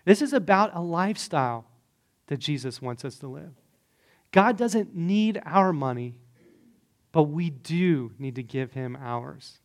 This 0.06 0.21
is 0.21 0.34
about 0.34 0.76
a 0.76 0.82
lifestyle 0.82 1.65
that 2.28 2.38
Jesus 2.39 2.82
wants 2.82 3.06
us 3.06 3.17
to 3.19 3.28
live. 3.28 3.54
God 4.32 4.58
doesn't 4.58 4.95
need 4.95 5.41
our 5.45 5.71
money, 5.71 6.15
but 7.12 7.23
we 7.23 7.49
do 7.52 8.12
need 8.17 8.36
to 8.36 8.43
give 8.43 8.73
him 8.73 8.97
ours. 8.99 9.60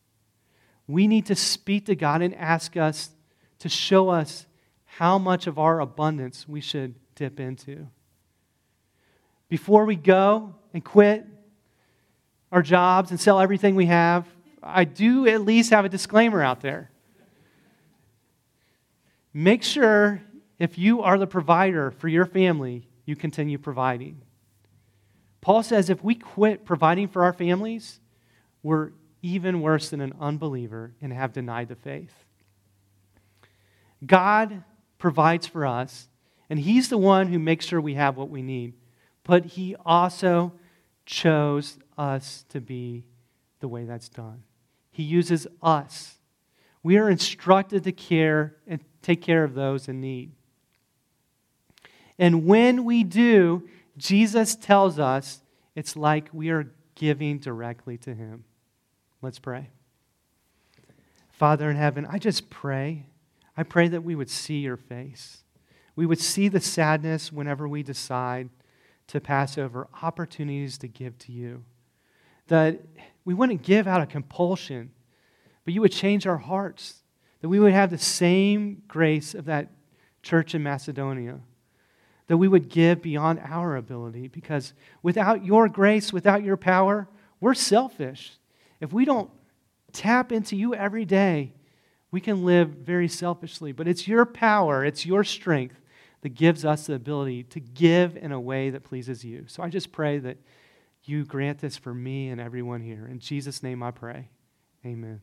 We 0.86 1.06
need 1.06 1.26
to 1.26 1.34
speak 1.34 1.86
to 1.86 1.94
God 1.94 2.20
and 2.22 2.34
ask 2.34 2.76
us 2.76 3.10
to 3.60 3.68
show 3.68 4.10
us 4.10 4.46
how 4.84 5.18
much 5.18 5.46
of 5.46 5.58
our 5.58 5.80
abundance 5.80 6.46
we 6.46 6.60
should 6.60 6.94
dip 7.14 7.40
into. 7.40 7.88
Before 9.48 9.84
we 9.84 9.96
go 9.96 10.54
and 10.74 10.84
quit 10.84 11.26
our 12.50 12.62
jobs 12.62 13.10
and 13.10 13.20
sell 13.20 13.40
everything 13.40 13.74
we 13.74 13.86
have, 13.86 14.26
I 14.62 14.84
do 14.84 15.26
at 15.26 15.42
least 15.42 15.70
have 15.70 15.84
a 15.84 15.88
disclaimer 15.88 16.42
out 16.42 16.60
there. 16.60 16.90
Make 19.32 19.62
sure 19.62 20.22
if 20.58 20.78
you 20.78 21.02
are 21.02 21.18
the 21.18 21.26
provider 21.26 21.90
for 21.90 22.08
your 22.08 22.26
family, 22.26 22.88
you 23.04 23.14
continue 23.14 23.58
providing. 23.58 24.22
Paul 25.40 25.62
says 25.62 25.88
if 25.88 26.02
we 26.02 26.14
quit 26.14 26.64
providing 26.64 27.08
for 27.08 27.22
our 27.22 27.32
families, 27.32 28.00
we're 28.62 28.90
even 29.22 29.60
worse 29.60 29.90
than 29.90 30.00
an 30.00 30.14
unbeliever 30.20 30.92
and 31.00 31.12
have 31.12 31.32
denied 31.32 31.68
the 31.68 31.76
faith. 31.76 32.12
God 34.04 34.64
provides 34.98 35.46
for 35.46 35.66
us, 35.66 36.08
And 36.50 36.58
He's 36.58 36.88
the 36.88 36.98
one 36.98 37.28
who 37.28 37.38
makes 37.38 37.66
sure 37.66 37.80
we 37.80 37.94
have 37.94 38.16
what 38.16 38.30
we 38.30 38.42
need. 38.42 38.72
But 39.24 39.44
He 39.44 39.76
also 39.84 40.52
chose 41.08 41.78
us 41.96 42.44
to 42.50 42.60
be 42.60 43.02
the 43.60 43.66
way 43.66 43.84
that's 43.84 44.10
done. 44.10 44.42
He 44.90 45.02
uses 45.02 45.46
us. 45.62 46.16
We 46.82 46.98
are 46.98 47.08
instructed 47.08 47.84
to 47.84 47.92
care 47.92 48.56
and 48.66 48.80
take 49.00 49.22
care 49.22 49.42
of 49.42 49.54
those 49.54 49.88
in 49.88 50.02
need. 50.02 50.32
And 52.18 52.44
when 52.44 52.84
we 52.84 53.04
do, 53.04 53.66
Jesus 53.96 54.54
tells 54.54 54.98
us 54.98 55.40
it's 55.74 55.96
like 55.96 56.28
we 56.32 56.50
are 56.50 56.70
giving 56.94 57.38
directly 57.38 57.96
to 57.98 58.14
Him. 58.14 58.44
Let's 59.22 59.38
pray. 59.38 59.70
Father 61.30 61.70
in 61.70 61.76
heaven, 61.76 62.06
I 62.10 62.18
just 62.18 62.50
pray. 62.50 63.06
I 63.56 63.62
pray 63.62 63.88
that 63.88 64.04
we 64.04 64.14
would 64.14 64.28
see 64.28 64.58
your 64.58 64.76
face. 64.76 65.42
We 65.96 66.04
would 66.04 66.20
see 66.20 66.48
the 66.48 66.60
sadness 66.60 67.32
whenever 67.32 67.66
we 67.66 67.82
decide 67.82 68.50
to 69.08 69.20
pass 69.20 69.58
over 69.58 69.88
opportunities 70.02 70.78
to 70.78 70.88
give 70.88 71.18
to 71.18 71.32
you. 71.32 71.64
That 72.46 72.80
we 73.24 73.34
wouldn't 73.34 73.62
give 73.62 73.86
out 73.86 74.00
of 74.00 74.08
compulsion, 74.08 74.90
but 75.64 75.74
you 75.74 75.80
would 75.80 75.92
change 75.92 76.26
our 76.26 76.36
hearts. 76.36 77.02
That 77.40 77.48
we 77.48 77.58
would 77.58 77.72
have 77.72 77.90
the 77.90 77.98
same 77.98 78.82
grace 78.86 79.34
of 79.34 79.46
that 79.46 79.70
church 80.22 80.54
in 80.54 80.62
Macedonia. 80.62 81.40
That 82.26 82.36
we 82.36 82.48
would 82.48 82.68
give 82.68 83.02
beyond 83.02 83.40
our 83.42 83.76
ability 83.76 84.28
because 84.28 84.74
without 85.02 85.44
your 85.44 85.68
grace, 85.68 86.12
without 86.12 86.42
your 86.42 86.56
power, 86.56 87.08
we're 87.40 87.54
selfish. 87.54 88.32
If 88.80 88.92
we 88.92 89.04
don't 89.04 89.30
tap 89.92 90.32
into 90.32 90.54
you 90.54 90.74
every 90.74 91.06
day, 91.06 91.54
we 92.10 92.20
can 92.20 92.44
live 92.44 92.68
very 92.68 93.08
selfishly. 93.08 93.72
But 93.72 93.88
it's 93.88 94.06
your 94.06 94.26
power, 94.26 94.84
it's 94.84 95.06
your 95.06 95.24
strength 95.24 95.80
that 96.22 96.30
gives 96.30 96.64
us 96.64 96.86
the 96.86 96.94
ability 96.94 97.44
to 97.44 97.60
give 97.60 98.16
in 98.16 98.32
a 98.32 98.40
way 98.40 98.70
that 98.70 98.84
pleases 98.84 99.24
you. 99.24 99.44
So 99.46 99.62
I 99.62 99.68
just 99.68 99.92
pray 99.92 100.18
that 100.18 100.38
you 101.04 101.24
grant 101.24 101.58
this 101.58 101.76
for 101.76 101.94
me 101.94 102.28
and 102.28 102.40
everyone 102.40 102.82
here. 102.82 103.06
In 103.06 103.18
Jesus' 103.18 103.62
name 103.62 103.82
I 103.82 103.90
pray. 103.90 104.28
Amen. 104.84 105.20